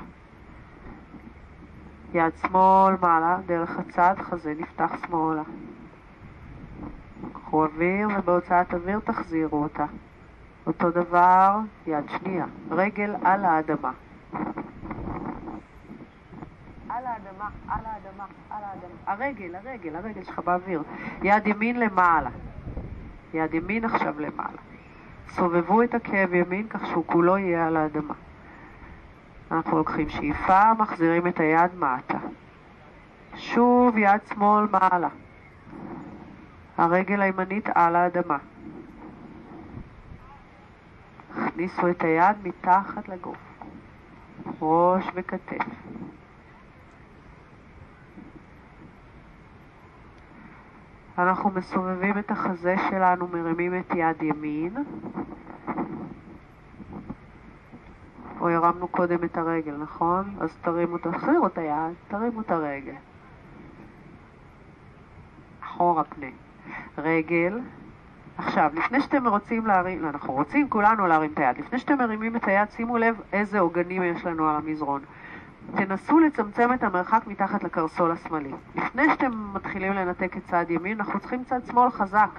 [2.15, 5.43] יד שמאל מעלה, דרך הצד, חזה נפתח שמאלה.
[7.33, 9.85] קחו אוויר ובהוצאת אוויר תחזירו אותה.
[10.67, 13.93] אותו דבר, יד שנייה, רגל על האדמה.
[16.89, 18.99] על האדמה, על האדמה, על האדמה.
[19.07, 20.83] הרגל, הרגל, הרגל שלך באוויר.
[21.23, 22.31] יד ימין למעלה.
[23.35, 24.59] יד ימין עכשיו למעלה.
[25.31, 28.15] סובבו את הכאב ימין כך שהוא כולו יהיה על האדמה.
[29.51, 32.19] אנחנו לוקחים שאיפה, מחזירים את היד מטה.
[33.35, 35.09] שוב יד שמאל מעלה.
[36.79, 38.39] הרגל הימנית על האדמה.
[41.37, 43.37] הכניסו את היד מתחת לגוף,
[44.61, 45.65] ראש וכתף.
[51.19, 54.75] אנחנו מסובבים את החזה שלנו, מרימים את יד ימין,
[58.41, 60.37] או הרמנו קודם את הרגל, נכון?
[60.41, 62.95] אז תרימו, תחזירו את היד, תרימו את הרגל.
[65.65, 66.27] אחורה פנה.
[66.99, 67.61] רגל,
[68.39, 71.59] עכשיו, לפני שאתם רוצים להרים, לא, אנחנו רוצים כולנו להרים את היד.
[71.59, 75.01] לפני שאתם מרימים את היד, שימו לב איזה עוגנים יש לנו על המזרון.
[75.77, 78.53] תנסו לצמצם את המרחק מתחת לקרסול השמאלי.
[78.75, 82.31] לפני שאתם מתחילים לנתק את צד ימין, אנחנו צריכים צד שמאל חזק.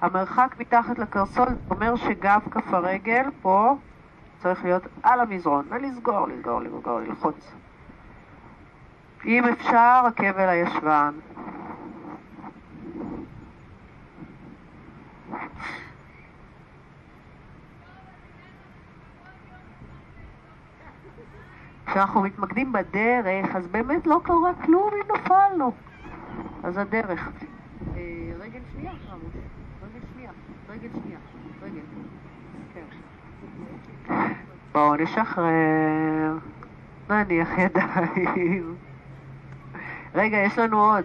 [0.00, 3.76] המרחק מתחת לקרסול אומר שגב כף הרגל פה
[4.38, 5.64] צריך להיות על המזרון.
[5.68, 7.52] ולסגור, לסגור, לסגור, ללחוץ.
[9.24, 11.14] אם אפשר, עקב אל הישבן.
[21.94, 25.72] כשאנחנו מתמקדים בדרך, אז באמת לא קרה כלום אם נפלנו.
[26.62, 27.28] אז הדרך.
[27.96, 28.00] אה,
[28.40, 28.92] רגל שנייה.
[29.82, 30.30] רגל שנייה.
[30.68, 31.18] רגל שנייה.
[31.62, 31.80] רגל.
[32.74, 32.84] כן.
[34.72, 36.38] בואו נשחרר.
[37.10, 38.74] נניח ידיים.
[40.14, 41.04] רגע, יש לנו עוד.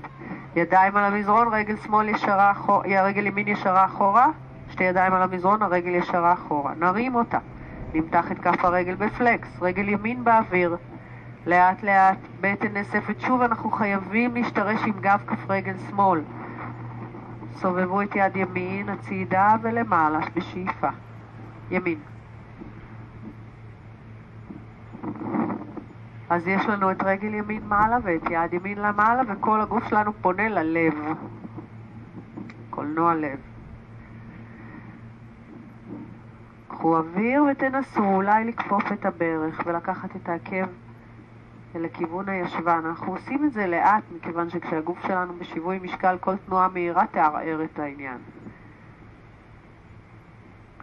[0.56, 4.28] ידיים על המזרון, רגל שמאל ישרה אחורה, רגל ימין ישרה אחורה,
[4.70, 6.74] שתי ידיים על המזרון, הרגל ישרה אחורה.
[6.76, 7.40] נרים אותה.
[7.94, 10.78] נמתח את כף הרגל בפלקס, רגל ימין באוויר.
[11.46, 13.20] לאט לאט, בטן נאספת.
[13.20, 16.22] שוב אנחנו חייבים להשתרש עם גב כף רגל שמאל.
[17.54, 20.90] סובבו את יד ימין, הצידה ולמעלה בשאיפה.
[21.72, 22.00] ימין.
[26.30, 30.50] אז יש לנו את רגל ימין מעלה ואת יד ימין למעלה, וכל הגוף שלנו פונה
[30.50, 30.94] ללב.
[32.70, 33.49] קולנוע לב.
[36.80, 40.68] קחו אוויר ותנסו אולי לכפוף את הברך ולקחת את העקב
[41.76, 42.82] לכיוון הישבן.
[42.86, 47.80] אנחנו עושים את זה לאט, מכיוון שכשהגוף שלנו בשיווי משקל, כל תנועה מהירה תערער את
[47.80, 48.18] העניין.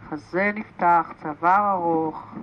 [0.09, 2.35] חזה נפתח, צוואר ארוך.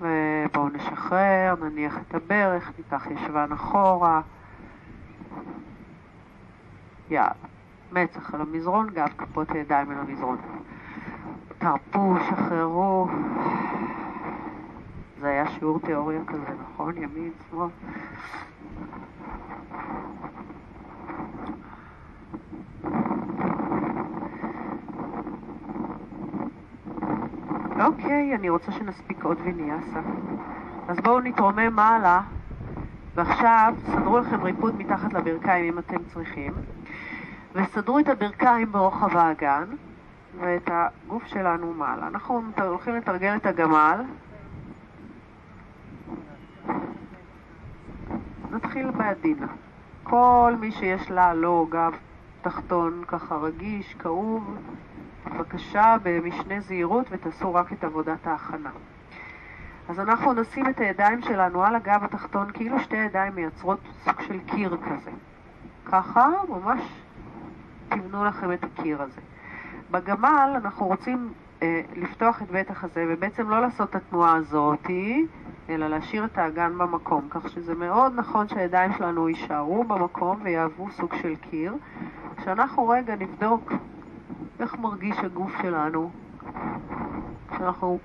[0.00, 4.20] ובואו נשחרר, נניח את הברך, ניקח ישבן אחורה.
[7.14, 7.22] יד,
[7.92, 10.36] מצח על המזרון, גב כפות הידיים על המזרון.
[11.58, 13.08] תרפו, שחררו.
[15.20, 16.96] זה היה שיעור תיאוריה כזה, נכון?
[16.96, 17.68] ימין, שמאל.
[27.84, 30.00] אוקיי, אני רוצה שנספיק עוד ויניאסה.
[30.88, 32.20] אז בואו נתרומם מעלה,
[33.14, 36.52] ועכשיו סדרו לכם ריפוד מתחת לברכיים אם אתם צריכים,
[37.54, 39.64] וסדרו את הברכיים ברוחב האגן,
[40.40, 42.06] ואת הגוף שלנו מעלה.
[42.06, 44.02] אנחנו הולכים לתרגל את הגמל.
[48.50, 49.46] נתחיל בעדינה.
[50.02, 51.92] כל מי שיש לה, לא, גב
[52.42, 54.56] תחתון ככה רגיש, כאוב,
[55.26, 58.70] בבקשה במשנה זהירות ותעשו רק את עבודת ההכנה.
[59.88, 64.40] אז אנחנו נשים את הידיים שלנו על הגב התחתון, כאילו שתי ידיים מייצרות סוג של
[64.46, 65.10] קיר כזה.
[65.84, 67.03] ככה, ממש
[67.88, 69.20] תבנו לכם את הקיר הזה.
[69.90, 71.32] בגמל אנחנו רוצים
[71.62, 74.90] אה, לפתוח את בית החזה ובעצם לא לעשות את התנועה הזאת,
[75.68, 81.14] אלא להשאיר את האגן במקום, כך שזה מאוד נכון שהידיים שלנו יישארו במקום ויהוו סוג
[81.22, 81.74] של קיר.
[82.36, 83.72] כשאנחנו רגע נבדוק
[84.60, 86.10] איך מרגיש הגוף שלנו
[87.50, 87.98] כשאנחנו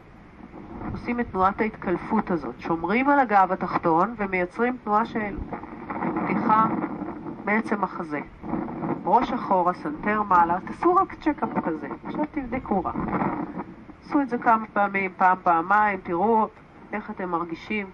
[0.92, 2.60] עושים את תנועת ההתקלפות הזאת.
[2.60, 5.38] שומרים על הגב התחתון ומייצרים תנועה של
[6.24, 6.68] פתיחה
[7.46, 8.20] בעצם החזה.
[9.10, 11.88] ראש אחורה, סנטר מעלה, תעשו רק checkup כזה.
[12.06, 12.96] עכשיו תבדקו רק.
[14.04, 16.48] עשו את זה כמה פעמים, פעם, פעמיים, תראו
[16.94, 17.90] איך אתם מרגישים.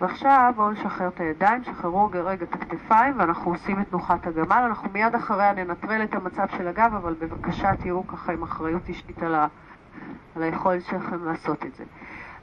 [0.00, 4.62] ועכשיו בואו נשחרר את הידיים, שחררו רגע את הכתפיים ואנחנו עושים את תנוחת הגמל.
[4.66, 9.22] אנחנו מיד אחריה ננטרל את המצב של הגב, אבל בבקשה תהיו ככה עם אחריות אישית
[9.22, 9.46] על, ה...
[10.36, 11.84] על היכולת שלכם לעשות את זה.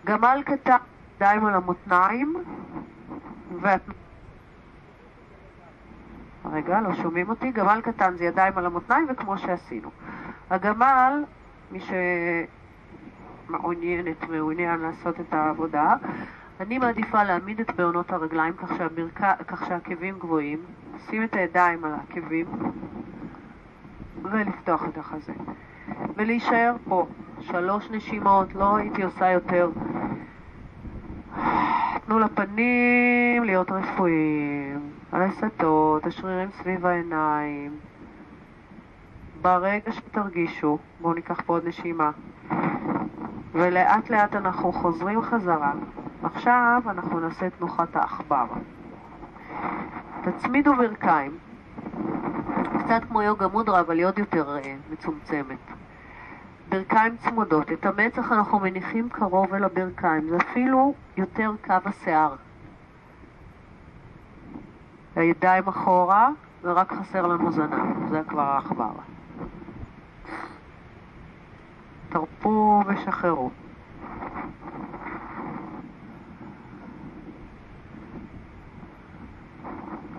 [0.06, 0.78] גמל קטן,
[1.18, 2.36] ידיים על המותניים,
[3.62, 3.82] ואת...
[6.52, 7.52] רגע, לא שומעים אותי.
[7.52, 9.90] גמל קטן זה ידיים על המותניים וכמו שעשינו.
[10.50, 11.24] הגמל,
[11.72, 11.80] מי
[13.50, 15.96] שמעוניינת, מעוניין לעשות את העבודה,
[16.60, 20.60] אני מעדיפה להעמיד את בעונות הרגליים כך, שהברכה, כך שהעקבים גבוהים,
[20.96, 22.48] לשים את הידיים על העקבים
[24.24, 25.34] ולפתוח את החזה.
[26.16, 27.08] ולהישאר פה.
[27.42, 29.70] שלוש נשימות, לא הייתי עושה יותר.
[32.06, 34.80] תנו לפנים להיות רפואיים,
[35.12, 37.72] הלסתות, השרירים סביב העיניים.
[39.42, 42.12] ברגע שתרגישו, בואו ניקח פה עוד נשימה,
[43.52, 45.74] ולאט לאט אנחנו חוזרים חזרה.
[46.24, 48.46] עכשיו אנחנו נעשה תנוחת העכבר.
[50.22, 51.38] תצמידו ברכיים,
[52.80, 55.58] קצת כמו יוגה מודרה, אבל היא עוד יותר uh, מצומצמת.
[56.70, 57.72] ברכיים צמודות.
[57.72, 62.36] את המצח אנחנו מניחים קרוב אל הברכיים, זה אפילו יותר קו השיער.
[65.16, 66.30] הידיים אחורה,
[66.64, 68.92] ורק חסר לנו זנב, זה כבר העכבר.
[72.10, 73.50] תרפו ושחררו.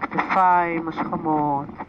[0.00, 1.87] כתפיים, השכמות.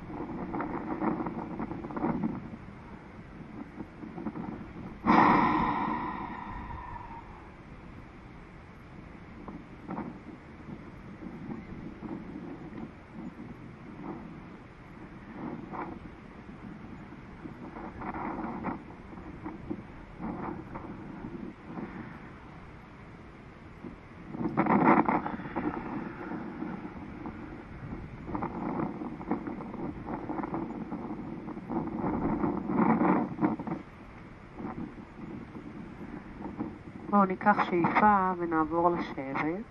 [37.20, 39.64] בואו ניקח שאיפה ונעבור לשבת,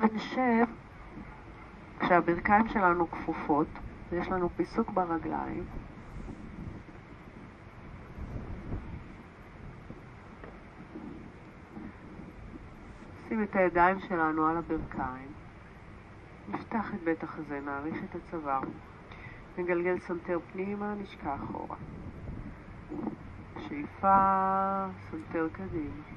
[0.00, 0.64] ונשב
[1.98, 3.66] כשהברכיים שלנו כפופות,
[4.10, 5.64] ויש לנו פיסוק ברגליים.
[13.24, 15.32] נשים את הידיים שלנו על הברכיים,
[16.48, 18.60] נפתח את בית החזה, נאריך את הצוואר,
[19.58, 21.76] נגלגל סנטר פנימה, נשקע אחורה.
[23.68, 26.15] שאיפה, סנטר קדימה.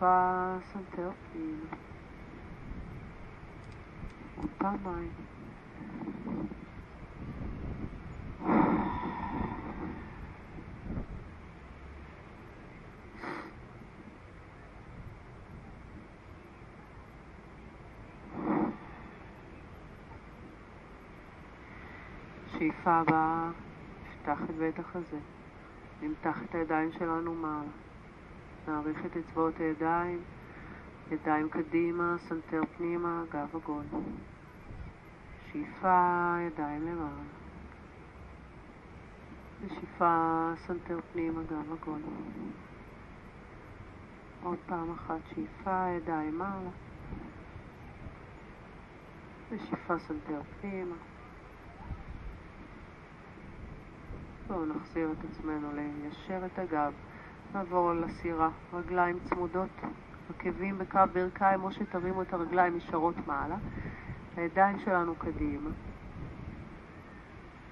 [0.00, 1.76] סנטר פנימה.
[4.36, 5.10] עוד פעמיים.
[22.52, 23.50] שאיפה הבאה,
[24.04, 25.18] נפתח את בית החזה.
[26.02, 27.89] נמתח את הידיים שלנו מעלה.
[28.68, 30.20] נאריך את אצבעות הידיים,
[31.10, 33.84] ידיים קדימה, סנטר פנימה, גב עגול.
[35.52, 37.22] שאיפה, ידיים למעלה.
[39.60, 42.00] ונשיפה, סנטר פנימה, גב עגול.
[44.42, 46.70] עוד פעם אחת, שאיפה, ידיים מעלה.
[49.50, 50.96] ונשיפה, סנטר פנימה.
[54.46, 56.92] בואו נחזיר את עצמנו ליישר את הגב,
[57.54, 59.68] נעבור לסירה, רגליים צמודות,
[60.30, 63.56] עקבים בקו ברכיים או שתרימו את הרגליים ישרות מעלה,
[64.36, 65.70] הידיים שלנו קדימה.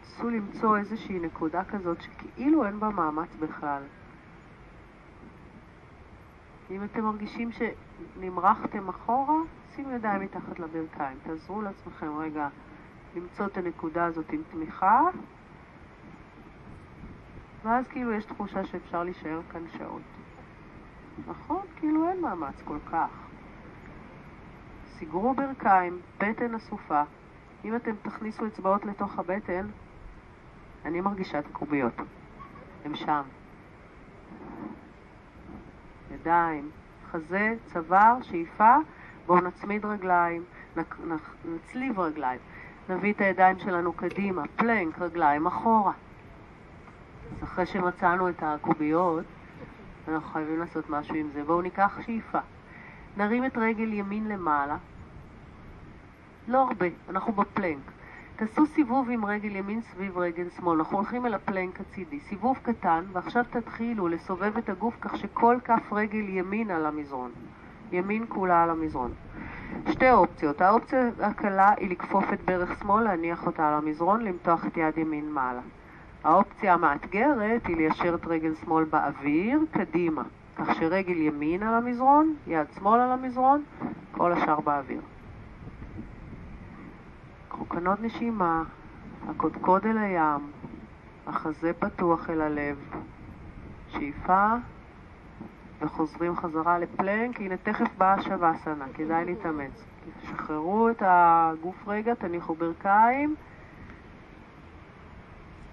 [0.02, 3.82] נסו למצוא איזושהי נקודה כזאת שכאילו אין בה מאמץ בכלל.
[6.70, 9.38] אם אתם מרגישים שנמרחתם אחורה,
[9.74, 11.18] שימו ידיים מתחת לברכיים.
[11.22, 12.48] תעזרו לעצמכם רגע
[13.16, 15.00] למצוא את הנקודה הזאת עם תמיכה,
[17.68, 20.02] ואז כאילו יש תחושה שאפשר להישאר כאן שעות.
[21.26, 21.60] נכון?
[21.76, 23.10] כאילו אין מאמץ כל כך.
[24.84, 27.02] סגרו ברכיים, בטן אסופה.
[27.64, 29.66] אם אתם תכניסו אצבעות לתוך הבטן,
[30.84, 31.92] אני מרגישה את הקוביות.
[32.84, 33.22] הם שם.
[36.10, 36.70] ידיים,
[37.10, 38.76] חזה, צוואר, שאיפה,
[39.26, 40.44] בואו נצמיד רגליים,
[41.44, 42.40] נצליב רגליים.
[42.88, 45.92] נביא את הידיים שלנו קדימה, פלנק, רגליים אחורה.
[47.36, 49.24] אז אחרי שמצאנו את הקוביות,
[50.08, 51.44] אנחנו חייבים לעשות משהו עם זה.
[51.44, 52.38] בואו ניקח שאיפה.
[53.16, 54.76] נרים את רגל ימין למעלה.
[56.48, 57.92] לא הרבה, אנחנו בפלנק.
[58.36, 60.78] תעשו סיבוב עם רגל ימין סביב רגל שמאל.
[60.78, 62.20] אנחנו הולכים אל הפלנק הצידי.
[62.20, 67.30] סיבוב קטן, ועכשיו תתחילו לסובב את הגוף כך שכל כף רגל ימין על המזרון.
[67.92, 69.12] ימין כולה על המזרון.
[69.90, 70.60] שתי אופציות.
[70.60, 75.32] האופציה הקלה היא לכפוף את ברך שמאל, להניח אותה על המזרון, למתוח את יד ימין
[75.32, 75.60] מעלה.
[76.24, 80.22] האופציה המאתגרת היא ליישר את רגל שמאל באוויר, קדימה,
[80.56, 83.62] כך שרגל ימין על המזרון, יד שמאל על המזרון,
[84.12, 85.00] כל השאר באוויר.
[87.88, 88.62] עוד נשימה,
[89.28, 90.50] הקודקוד אל הים,
[91.26, 92.76] החזה פתוח אל הלב,
[93.88, 94.54] שאיפה,
[95.80, 99.84] וחוזרים חזרה לפלנק, הנה תכף באה שווסנה, כדאי להתאמץ.
[100.22, 103.34] תשחררו את הגוף רגע, תניחו ברכיים.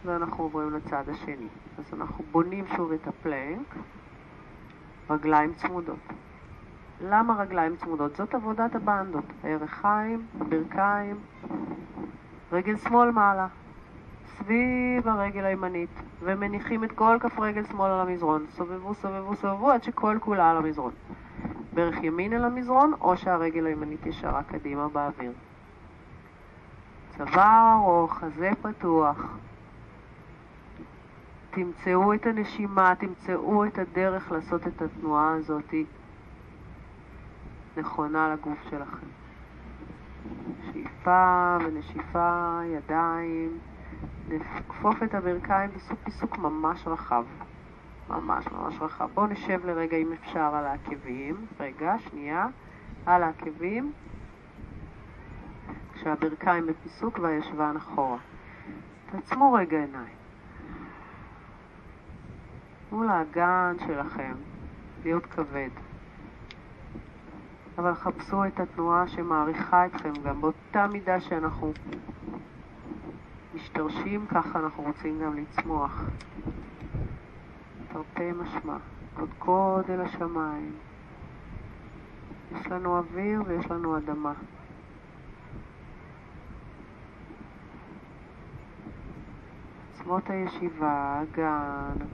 [0.06, 1.48] ואנחנו עוברים לצד השני.
[1.78, 3.76] אז אנחנו בונים שוב את הפלנק,
[5.10, 6.00] רגליים צמודות.
[7.02, 8.16] למה רגליים צמודות?
[8.16, 9.26] זאת עבודת הבנדות.
[9.44, 11.16] הירכיים, הברכיים,
[12.52, 13.48] רגל שמאל מעלה,
[14.26, 18.46] סביב הרגל הימנית, ומניחים את כל כף רגל שמאל על המזרון.
[18.50, 20.92] סובבו, סובבו, סובבו, עד שכל כולה על המזרון.
[21.74, 25.32] ברך ימין אל המזרון, או שהרגל הימנית ישרה קדימה באוויר.
[27.18, 29.38] צוואר או חזה פתוח.
[31.56, 35.74] תמצאו את הנשימה, תמצאו את הדרך לעשות את התנועה הזאת
[37.78, 39.08] נכונה לגוף שלכם.
[40.66, 43.58] שאיפה ונשיפה, ידיים,
[44.30, 47.24] נכפוף את הברכיים, תעשו פיסוק ממש רחב.
[48.10, 49.10] ממש ממש רחב.
[49.14, 51.36] בואו נשב לרגע אם אפשר על העקבים.
[51.60, 52.48] רגע, שנייה.
[53.06, 53.92] על העקבים.
[55.94, 58.18] כשהברכיים בפיסוק והישבן אחורה.
[59.12, 60.25] תעצמו רגע עיניים.
[62.96, 64.34] תנו לאגן שלכם
[65.04, 65.70] להיות כבד.
[67.78, 71.74] אבל חפשו את התנועה שמעריכה אתכם גם באותה מידה שאנחנו
[73.56, 76.04] משתרשים, ככה אנחנו רוצים גם לצמוח.
[77.94, 78.78] תרתי משמע,
[79.14, 80.72] קודקוד אל השמיים.
[82.52, 84.34] יש לנו אוויר ויש לנו אדמה.
[89.94, 92.06] עצמות הישיבה, הגן,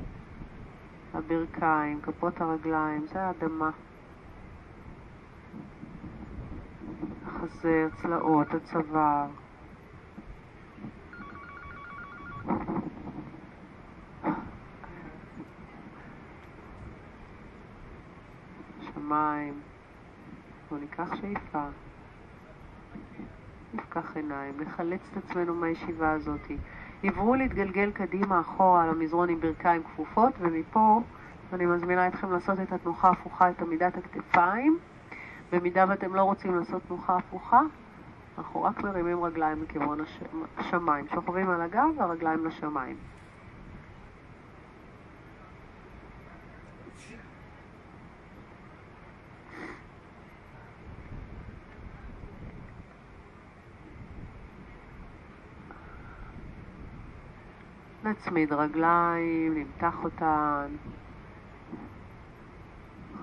[1.14, 3.70] הברכיים, כפות הרגליים, זה האדמה.
[7.26, 9.28] החזה, הצלעות, הצוואר.
[18.82, 19.62] שמיים.
[20.70, 21.68] בואו ניקח שאיפה.
[23.74, 26.51] נפקח עיניים, נחלץ את עצמנו מהישיבה הזאת.
[27.04, 31.02] עברו להתגלגל קדימה אחורה על המזרון עם ברכיים כפופות, ומפה
[31.54, 34.80] אני מזמינה אתכם לעשות את התנוחה הפוכה, את עמידת הכתפיים.
[35.52, 37.62] במידה ואתם לא רוצים לעשות תנוחה הפוכה,
[38.38, 39.99] אנחנו רק מרימים רגליים לכיוון
[40.58, 41.06] השמיים.
[41.14, 42.95] שוכבים על הגב והרגליים לשמיים.
[58.12, 60.68] נצמיד רגליים, נמתח אותן.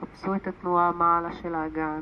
[0.01, 2.01] חפשו את התנועה מעלה של האגן.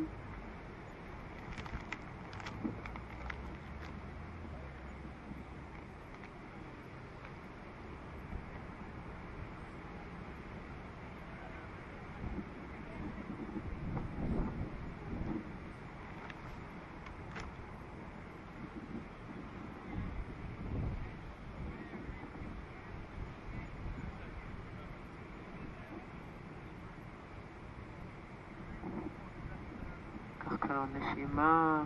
[30.95, 31.82] נשימה.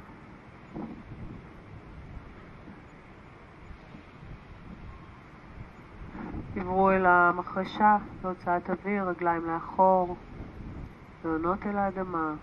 [6.57, 6.91] עברו
[7.61, 10.17] המחרשה להוצאת אוויר, רגליים לאחור,
[11.25, 12.35] לעונות אל האדמה.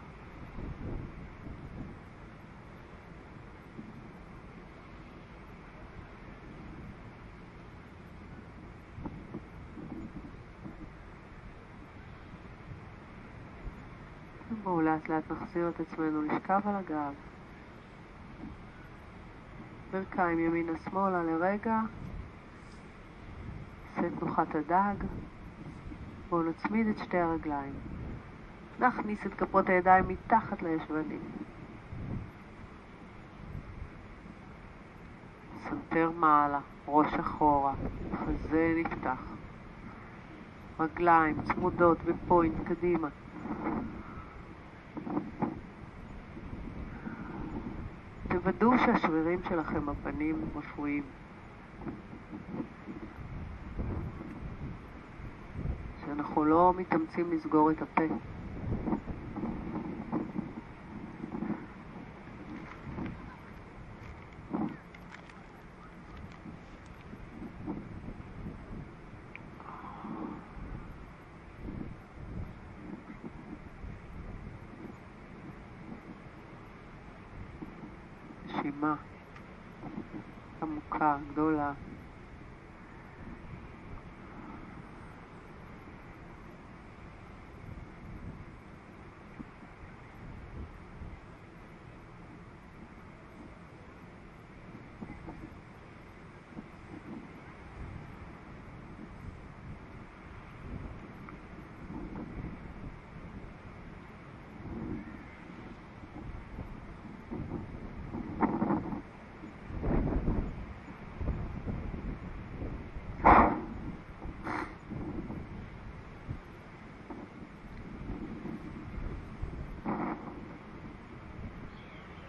[14.64, 17.14] בואו לאט לאט נחזיר את עצמנו לשכב על הגב.
[19.92, 21.80] ברכיים ימינה-שמאלה לרגע.
[24.08, 24.96] נעשה תנוחת הדג.
[26.30, 27.74] בואו נצמיד את שתי הרגליים.
[28.80, 31.20] נכניס את כפות הידיים מתחת לישבנים.
[35.70, 37.74] סנטר מעלה, ראש אחורה,
[38.26, 39.24] חזה נפתח.
[40.80, 43.08] רגליים צמודות בפוינט קדימה.
[48.28, 51.04] תוודאו שהשרירים שלכם בפנים רפואיים.
[56.08, 58.04] שאנחנו מתאמצים לסגור את הפה.
[78.46, 78.96] נשימה
[80.62, 81.74] עמוקה, גדולה.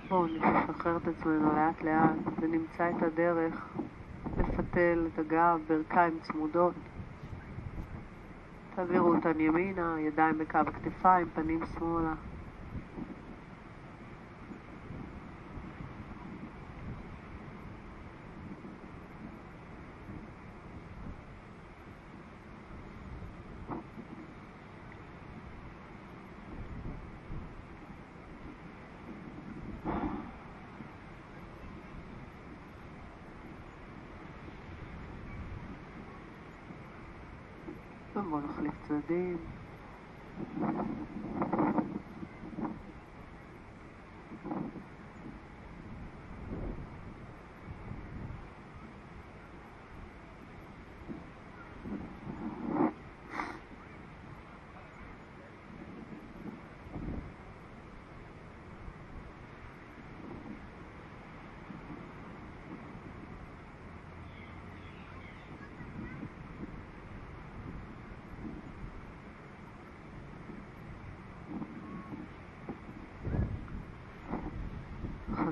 [0.08, 0.26] בואו
[0.78, 3.54] נשחרר את עצמנו לאט לאט ונמצא את הדרך
[4.38, 6.74] לפתל את הגב, ברכיים צמודות.
[8.74, 12.14] תעבירו אותן ימינה, ידיים בקו הכתפיים, פנים שמאלה.
[38.22, 39.36] בואו נחליף צדדים.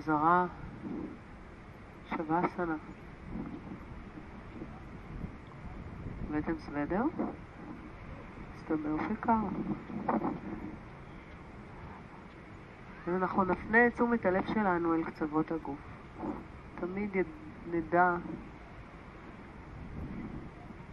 [0.06, 0.46] חזרה,
[2.10, 2.76] שבאסנה.
[6.28, 7.02] הבאתם סוודר?
[8.56, 9.32] מסתבר שכר.
[13.06, 15.78] אז אנחנו נפנה את תשומת הלב שלנו אל קצוות הגוף.
[16.74, 17.10] תמיד
[17.70, 18.16] נדע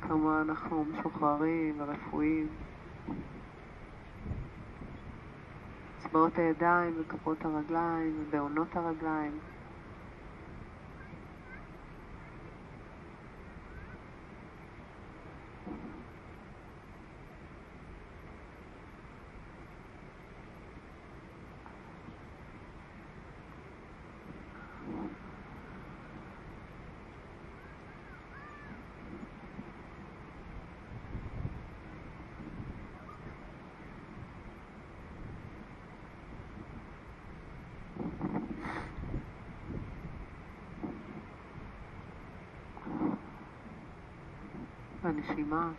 [0.02, 2.48] כמה אנחנו משוחררים ורפואיים.
[6.14, 9.40] אצבעות הידיים וכפות הרגליים ובעונות הרגליים.
[45.14, 45.72] הנשימה.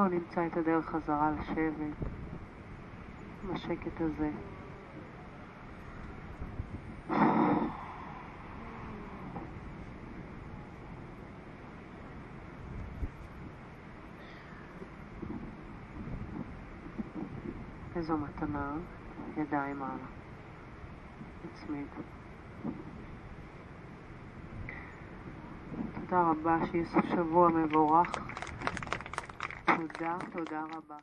[0.00, 1.96] בואו נמצא את הדרך חזרה לשבת,
[3.44, 4.30] עם השקט הזה.
[17.96, 18.72] איזו מתנה,
[19.36, 19.94] ידיים מעלה.
[21.44, 21.86] נצמיד.
[25.94, 28.29] תודה רבה, שיהיה סוף שבוע מבורך.
[29.80, 31.00] תודה, תודה רבה.